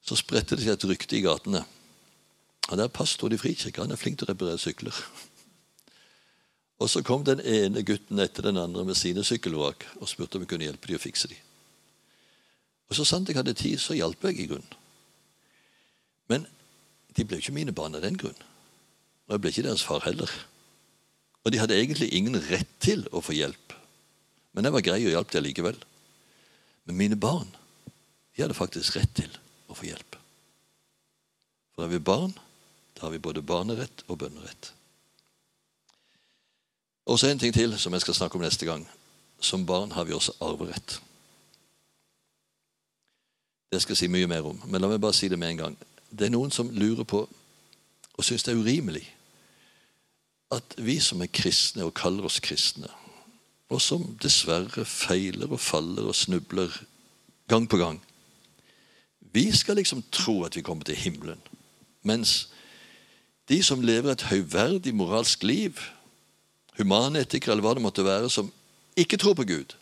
Så 0.03 0.19
spredte 0.19 0.59
det 0.59 0.67
seg 0.67 0.75
et 0.75 0.89
rykte 0.91 1.21
i 1.21 1.23
gatene. 1.23 1.63
Og 2.69 2.75
er 2.75 2.91
pastor 2.91 3.31
i 3.31 3.39
Frikirka. 3.39 3.87
Han 3.87 3.95
er 3.95 4.01
flink 4.01 4.19
til 4.19 4.27
å 4.27 4.33
reparere 4.33 4.59
sykler. 4.59 4.99
Og 6.79 6.91
så 6.91 7.03
kom 7.03 7.25
den 7.27 7.41
ene 7.43 7.83
gutten 7.83 8.21
etter 8.23 8.47
den 8.47 8.61
andre 8.61 8.85
med 8.87 8.99
sine 8.99 9.25
sykkelvrak 9.27 9.87
og 9.99 10.11
spurte 10.11 10.39
om 10.39 10.45
vi 10.45 10.51
kunne 10.51 10.69
hjelpe 10.69 10.91
dem 10.91 11.01
å 11.01 11.03
fikse 11.03 11.31
dem. 11.31 11.41
Og 12.89 12.97
så 12.97 13.05
sant 13.05 13.29
jeg 13.29 13.37
hadde 13.37 13.57
tid, 13.59 13.77
så 13.83 13.97
hjalp 13.99 14.23
jeg 14.25 14.39
i 14.39 14.47
grunnen. 14.49 14.77
Men 16.31 16.47
de 17.17 17.25
ble 17.27 17.41
ikke 17.41 17.57
mine 17.57 17.75
barn 17.75 17.99
av 17.99 18.05
den 18.05 18.17
grunn. 18.21 18.39
Og 19.27 19.35
jeg 19.35 19.43
ble 19.43 19.53
ikke 19.53 19.67
deres 19.67 19.85
far 19.85 20.05
heller. 20.07 20.31
Og 21.45 21.53
de 21.53 21.61
hadde 21.61 21.77
egentlig 21.77 22.11
ingen 22.15 22.39
rett 22.49 22.71
til 22.85 23.05
å 23.13 23.23
få 23.25 23.37
hjelp. 23.37 23.75
Men 24.57 24.69
jeg 24.69 24.75
var 24.75 24.87
grei 24.87 25.01
og 25.05 25.13
hjalp 25.13 25.35
dem 25.35 25.45
likevel. 25.45 25.77
Men 26.89 27.01
mine 27.01 27.19
barn 27.21 27.51
de 28.35 28.45
hadde 28.45 28.57
faktisk 28.57 28.97
rett 28.97 29.13
til 29.19 29.33
å 29.69 29.77
få 29.77 29.89
hjelp. 29.91 30.17
For 31.75 31.85
er 31.85 31.93
vi 31.93 32.01
barn, 32.03 32.33
da 32.95 33.07
har 33.07 33.13
vi 33.15 33.23
både 33.23 33.45
barnerett 33.45 34.05
og 34.07 34.21
bønnerett. 34.23 34.73
Og 37.09 37.19
så 37.19 37.31
en 37.31 37.39
ting 37.41 37.55
til 37.55 37.73
som 37.81 37.93
jeg 37.93 38.05
skal 38.05 38.15
snakke 38.15 38.37
om 38.37 38.45
neste 38.45 38.67
gang. 38.69 38.85
Som 39.41 39.67
barn 39.67 39.93
har 39.93 40.05
vi 40.05 40.13
også 40.13 40.33
arverett. 40.45 41.01
Det 43.73 43.83
skal 43.83 43.93
jeg 43.93 43.99
si 43.99 44.09
mye 44.13 44.29
mer 44.29 44.47
om, 44.49 44.61
men 44.67 44.81
la 44.81 44.89
meg 44.89 45.01
bare 45.01 45.17
si 45.17 45.29
det 45.29 45.39
med 45.39 45.55
en 45.55 45.63
gang. 45.63 45.79
Det 46.11 46.27
er 46.27 46.33
noen 46.33 46.53
som 46.53 46.71
lurer 46.73 47.05
på 47.09 47.27
og 48.19 48.25
syns 48.27 48.43
det 48.45 48.55
er 48.55 48.61
urimelig 48.61 49.05
at 50.51 50.79
vi 50.81 50.97
som 51.01 51.21
er 51.23 51.31
kristne 51.33 51.85
og 51.85 51.95
kaller 51.95 52.25
oss 52.25 52.41
kristne, 52.41 52.89
og 53.69 53.83
som 53.85 54.07
dessverre 54.23 54.85
feiler 54.89 55.51
og 55.53 55.61
faller 55.61 56.09
og 56.09 56.17
snubler 56.17 56.73
gang 57.49 57.69
på 57.69 57.77
gang 57.77 58.01
Vi 59.33 59.53
skal 59.53 59.77
liksom 59.77 60.03
tro 60.13 60.43
at 60.45 60.57
vi 60.57 60.63
kommer 60.63 60.85
til 60.85 60.97
himmelen, 60.97 61.41
mens 62.03 62.49
de 63.49 63.63
som 63.63 63.81
lever 63.81 64.13
et 64.13 64.23
høyverdig 64.23 64.95
moralsk 64.95 65.43
liv, 65.43 65.77
humanetikere 66.79 67.55
eller 67.55 67.67
hva 67.67 67.75
det 67.77 67.85
måtte 67.85 68.07
være, 68.07 68.31
som 68.31 68.51
ikke 68.99 69.19
tror 69.19 69.37
på 69.39 69.47
Gud, 69.49 69.75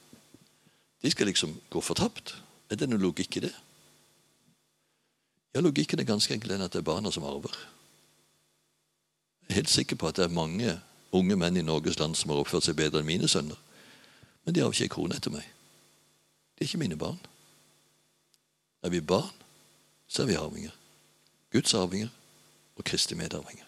de 1.03 1.13
skal 1.13 1.29
liksom 1.29 1.55
gå 1.71 1.81
fortapt. 1.85 2.35
Er 2.71 2.81
det 2.81 2.89
noe 2.91 3.01
logikk 3.01 3.39
i 3.39 3.47
det? 3.47 3.55
Ja, 5.57 5.61
Logikken 5.61 6.01
er 6.01 6.05
ganske 6.05 6.35
enkel 6.35 6.51
den 6.53 6.61
at 6.61 6.75
det 6.75 6.83
er 6.83 6.89
barna 6.89 7.09
som 7.13 7.25
arver. 7.25 7.55
Jeg 9.47 9.55
er 9.55 9.61
helt 9.63 9.71
sikker 9.73 9.97
på 9.97 10.09
at 10.11 10.19
det 10.19 10.27
er 10.27 10.35
mange 10.37 10.75
unge 11.17 11.37
menn 11.39 11.57
i 11.57 11.63
Norges 11.65 11.97
land 11.97 12.17
som 12.19 12.33
har 12.33 12.43
oppført 12.43 12.67
seg 12.67 12.77
bedre 12.77 13.01
enn 13.01 13.09
mine 13.09 13.29
sønner. 13.31 13.57
Men 14.45 14.53
de 14.53 14.61
har 14.61 14.75
ikke 14.75 14.85
ei 14.85 14.93
krone 14.93 15.17
etter 15.17 15.33
meg. 15.33 15.47
De 16.57 16.65
er 16.65 16.69
ikke 16.69 16.83
mine 16.83 16.99
barn. 17.01 17.17
Er 18.85 18.93
vi 18.93 19.01
barn, 19.01 19.33
så 20.09 20.23
er 20.23 20.29
vi 20.29 20.37
arvinger. 20.37 20.75
Guds 21.53 21.73
arvinger 21.75 22.13
og 22.77 22.85
Kristi 22.85 23.17
medarvinger. 23.17 23.65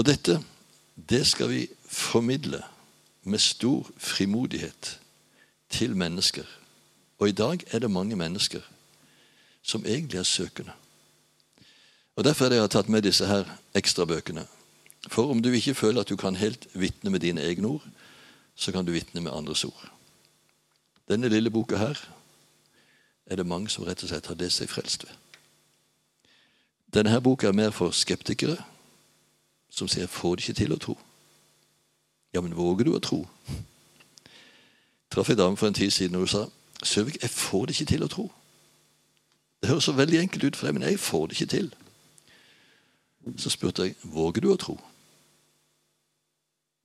Og 0.00 0.06
dette, 0.08 0.40
det 1.08 1.26
skal 1.26 1.50
vi 1.50 1.68
formidle 1.86 2.62
med 3.22 3.38
stor 3.38 3.90
frimodighet 3.96 5.00
til 5.70 5.96
mennesker. 5.96 6.44
Og 7.18 7.28
i 7.28 7.32
dag 7.32 7.60
er 7.70 7.78
det 7.78 7.90
mange 7.90 8.16
mennesker 8.16 8.60
som 9.62 9.86
egentlig 9.86 10.18
er 10.18 10.22
søkende. 10.22 10.72
Og 12.16 12.24
Derfor 12.24 12.44
er 12.44 12.48
det 12.48 12.56
jeg 12.56 12.62
har 12.62 12.68
tatt 12.68 12.88
med 12.88 13.02
disse 13.02 13.26
her 13.26 13.44
ekstrabøkene. 13.74 14.46
For 15.08 15.30
om 15.30 15.42
du 15.42 15.50
ikke 15.52 15.74
føler 15.74 16.00
at 16.00 16.08
du 16.08 16.16
kan 16.16 16.36
helt 16.36 16.66
vitne 16.74 17.10
med 17.10 17.20
dine 17.20 17.40
egne 17.40 17.68
ord, 17.68 17.84
så 18.56 18.72
kan 18.72 18.84
du 18.84 18.92
vitne 18.92 19.20
med 19.20 19.32
andres 19.32 19.64
ord. 19.64 19.92
Denne 21.08 21.28
lille 21.28 21.50
boka 21.50 21.76
her 21.76 21.96
er 23.26 23.36
det 23.36 23.46
mange 23.46 23.68
som 23.68 23.84
rett 23.84 24.02
og 24.02 24.08
slett 24.10 24.26
har 24.26 24.34
det 24.34 24.50
seg 24.52 24.68
frelst 24.68 25.06
ved. 25.06 25.14
Denne 26.94 27.10
her 27.10 27.20
boka 27.20 27.48
er 27.48 27.56
mer 27.56 27.70
for 27.70 27.94
skeptikere 27.94 28.58
som 29.70 29.88
sier 29.88 30.06
'får 30.06 30.36
det 30.36 30.48
ikke 30.48 30.58
til 30.58 30.72
å 30.72 30.78
tro'. 30.78 30.98
Ja, 32.34 32.40
men 32.40 32.56
våger 32.56 32.84
du 32.84 32.94
å 32.94 32.98
tro? 32.98 33.28
Traff 35.10 35.30
en 35.30 35.36
dame 35.36 35.56
for 35.56 35.66
en 35.66 35.74
tid 35.74 35.90
siden 35.90 36.14
og 36.14 36.20
hun 36.20 36.28
sa 36.28 36.46
'Søvik, 36.82 37.22
jeg 37.22 37.30
får 37.30 37.66
det 37.66 37.80
ikke 37.80 37.92
til 37.92 38.02
å 38.02 38.08
tro'. 38.08 38.30
Det 39.60 39.68
høres 39.68 39.84
så 39.84 39.92
veldig 39.92 40.20
enkelt 40.20 40.44
ut 40.44 40.56
for 40.56 40.66
deg, 40.66 40.74
men 40.74 40.88
jeg 40.88 41.00
får 41.00 41.26
det 41.26 41.40
ikke 41.40 41.50
til. 41.50 41.74
Så 43.36 43.50
spurte 43.50 43.82
jeg 43.82 43.94
våger 44.02 44.40
du 44.40 44.52
å 44.52 44.56
tro. 44.56 44.80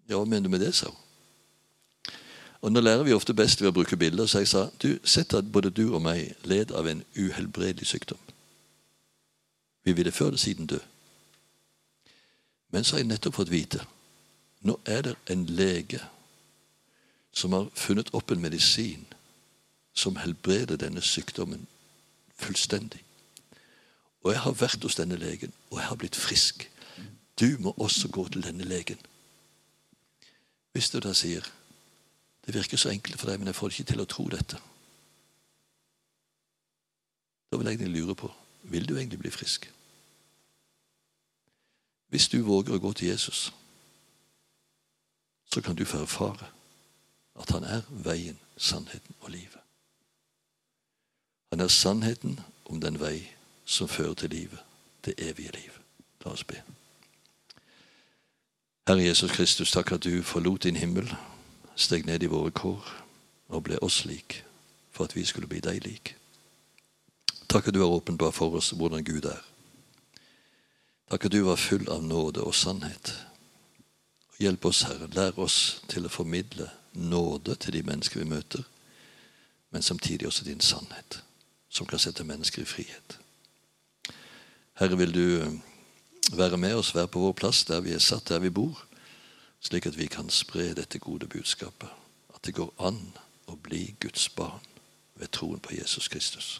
Ja, 0.09 0.17
hva 0.17 0.25
mener 0.25 0.41
du 0.41 0.49
med 0.49 0.59
det, 0.59 0.75
sa 0.75 0.89
hun. 0.89 0.97
Og 2.61 2.71
Nå 2.71 2.81
lærer 2.81 3.03
vi 3.03 3.13
ofte 3.13 3.33
best 3.33 3.61
ved 3.61 3.69
å 3.69 3.75
bruke 3.77 3.97
bilder, 3.97 4.25
så 4.25 4.41
jeg 4.41 4.47
sa 4.47 4.69
du, 4.81 4.99
sett 5.03 5.33
at 5.33 5.51
både 5.51 5.69
du 5.69 5.93
og 5.93 6.01
meg 6.01 6.33
led 6.43 6.71
av 6.71 6.87
en 6.87 7.03
uhelbredelig 7.13 7.87
sykdom. 7.87 8.17
Vi 9.85 9.93
ville 9.93 10.11
før 10.11 10.33
eller 10.33 10.41
siden 10.41 10.65
dø. 10.65 10.79
Men 12.73 12.83
så 12.83 12.95
har 12.95 13.03
jeg 13.03 13.11
nettopp 13.11 13.37
fått 13.41 13.53
vite 13.53 13.85
nå 14.65 14.79
er 14.89 15.03
det 15.05 15.15
en 15.29 15.43
lege 15.45 15.99
som 17.35 17.53
har 17.53 17.67
funnet 17.77 18.09
opp 18.17 18.31
en 18.31 18.41
medisin 18.41 19.03
som 19.93 20.17
helbreder 20.17 20.79
denne 20.81 21.03
sykdommen 21.05 21.67
fullstendig. 22.41 23.03
Og 24.25 24.31
jeg 24.33 24.41
har 24.41 24.57
vært 24.57 24.83
hos 24.83 24.97
denne 24.97 25.19
legen, 25.21 25.53
og 25.69 25.77
jeg 25.79 25.87
har 25.87 25.99
blitt 26.01 26.17
frisk. 26.17 26.65
Du 27.39 27.59
må 27.61 27.75
også 27.77 28.09
gå 28.09 28.25
til 28.33 28.43
denne 28.43 28.65
legen. 28.65 28.97
Hvis 30.73 30.89
du 30.89 30.97
da 30.99 31.13
sier 31.13 31.45
det 32.45 32.53
virker 32.53 32.77
så 32.77 32.89
enkelt 32.89 33.19
for 33.19 33.29
deg, 33.29 33.39
men 33.39 33.49
jeg 33.49 33.57
får 33.57 33.71
ikke 33.73 33.91
til 33.91 34.01
å 34.01 34.09
tro 34.09 34.25
dette. 34.29 34.57
Da 37.49 37.57
vil 37.57 37.69
jeg 37.69 37.77
egentlig 37.77 38.01
lure 38.01 38.17
på 38.17 38.31
vil 38.69 38.87
du 38.89 38.95
egentlig 38.97 39.19
bli 39.21 39.29
frisk. 39.29 39.67
Hvis 42.15 42.27
du 42.27 42.37
våger 42.47 42.77
å 42.77 42.79
gå 42.79 42.93
til 42.95 43.09
Jesus, 43.11 43.49
så 45.51 45.59
kan 45.61 45.75
du 45.75 45.81
få 45.83 45.97
erfare 46.05 46.45
at 47.35 47.49
han 47.51 47.63
er 47.67 47.81
veien, 47.91 48.37
sannheten 48.55 49.17
og 49.19 49.33
livet. 49.33 49.59
Han 51.51 51.59
er 51.59 51.67
sannheten 51.67 52.37
om 52.71 52.79
den 52.79 53.01
vei 53.01 53.17
som 53.65 53.91
fører 53.91 54.13
til 54.13 54.31
livet, 54.31 54.61
det 55.03 55.17
evige 55.17 55.51
liv. 55.57 55.73
La 56.23 56.31
oss 56.31 56.45
be. 56.47 56.61
Herre 58.87 59.03
Jesus 59.03 59.35
Kristus, 59.35 59.73
takk 59.75 59.91
at 59.91 60.07
du 60.07 60.23
forlot 60.23 60.63
din 60.63 60.79
himmel, 60.79 61.11
steg 61.75 62.07
ned 62.07 62.23
i 62.23 62.29
våre 62.31 62.53
kår 62.55 62.93
og 63.51 63.65
ble 63.67 63.81
oss 63.83 64.05
lik 64.07 64.37
for 64.95 65.03
at 65.03 65.17
vi 65.19 65.25
skulle 65.27 65.51
bli 65.51 65.59
deg 65.59 65.83
lik. 65.83 66.15
Takk 67.51 67.67
at 67.67 67.75
du 67.75 67.83
har 67.83 67.91
åpenbart 67.91 68.39
for 68.39 68.55
oss 68.55 68.71
hvordan 68.71 69.03
Gud 69.03 69.27
er. 69.27 69.43
Takk 71.09 71.25
at 71.25 71.31
du 71.31 71.41
var 71.45 71.55
full 71.61 71.85
av 71.89 72.03
nåde 72.03 72.41
og 72.41 72.55
sannhet. 72.55 73.13
Hjelp 74.41 74.65
oss, 74.65 74.81
Herre. 74.89 75.07
Lær 75.13 75.37
oss 75.39 75.83
til 75.87 76.07
å 76.07 76.11
formidle 76.11 76.71
nåde 76.97 77.55
til 77.61 77.77
de 77.77 77.83
mennesker 77.85 78.23
vi 78.23 78.29
møter, 78.29 78.63
men 79.69 79.85
samtidig 79.85 80.27
også 80.27 80.47
din 80.47 80.63
sannhet 80.63 81.21
som 81.69 81.85
kan 81.85 81.99
sette 81.99 82.23
mennesker 82.23 82.63
i 82.63 82.69
frihet. 82.69 83.17
Herre, 84.79 84.97
vil 84.97 85.13
du 85.13 85.25
eh, 85.41 85.53
være 86.33 86.57
med 86.57 86.75
oss, 86.75 86.95
være 86.95 87.11
på 87.11 87.21
vår 87.21 87.35
plass 87.37 87.63
der 87.69 87.83
vi 87.85 87.93
er 87.93 88.03
satt, 88.03 88.29
der 88.29 88.39
vi 88.39 88.49
bor, 88.49 88.81
slik 89.61 89.85
at 89.85 89.97
vi 89.97 90.07
kan 90.11 90.29
spre 90.29 90.73
dette 90.73 90.99
gode 90.99 91.27
budskapet. 91.27 91.89
At 92.33 92.43
det 92.47 92.55
går 92.57 92.73
an 92.79 92.99
å 93.47 93.55
bli 93.55 93.93
Guds 93.99 94.29
barn 94.29 94.63
ved 95.15 95.31
troen 95.31 95.61
på 95.61 95.77
Jesus 95.77 96.07
Kristus. 96.07 96.59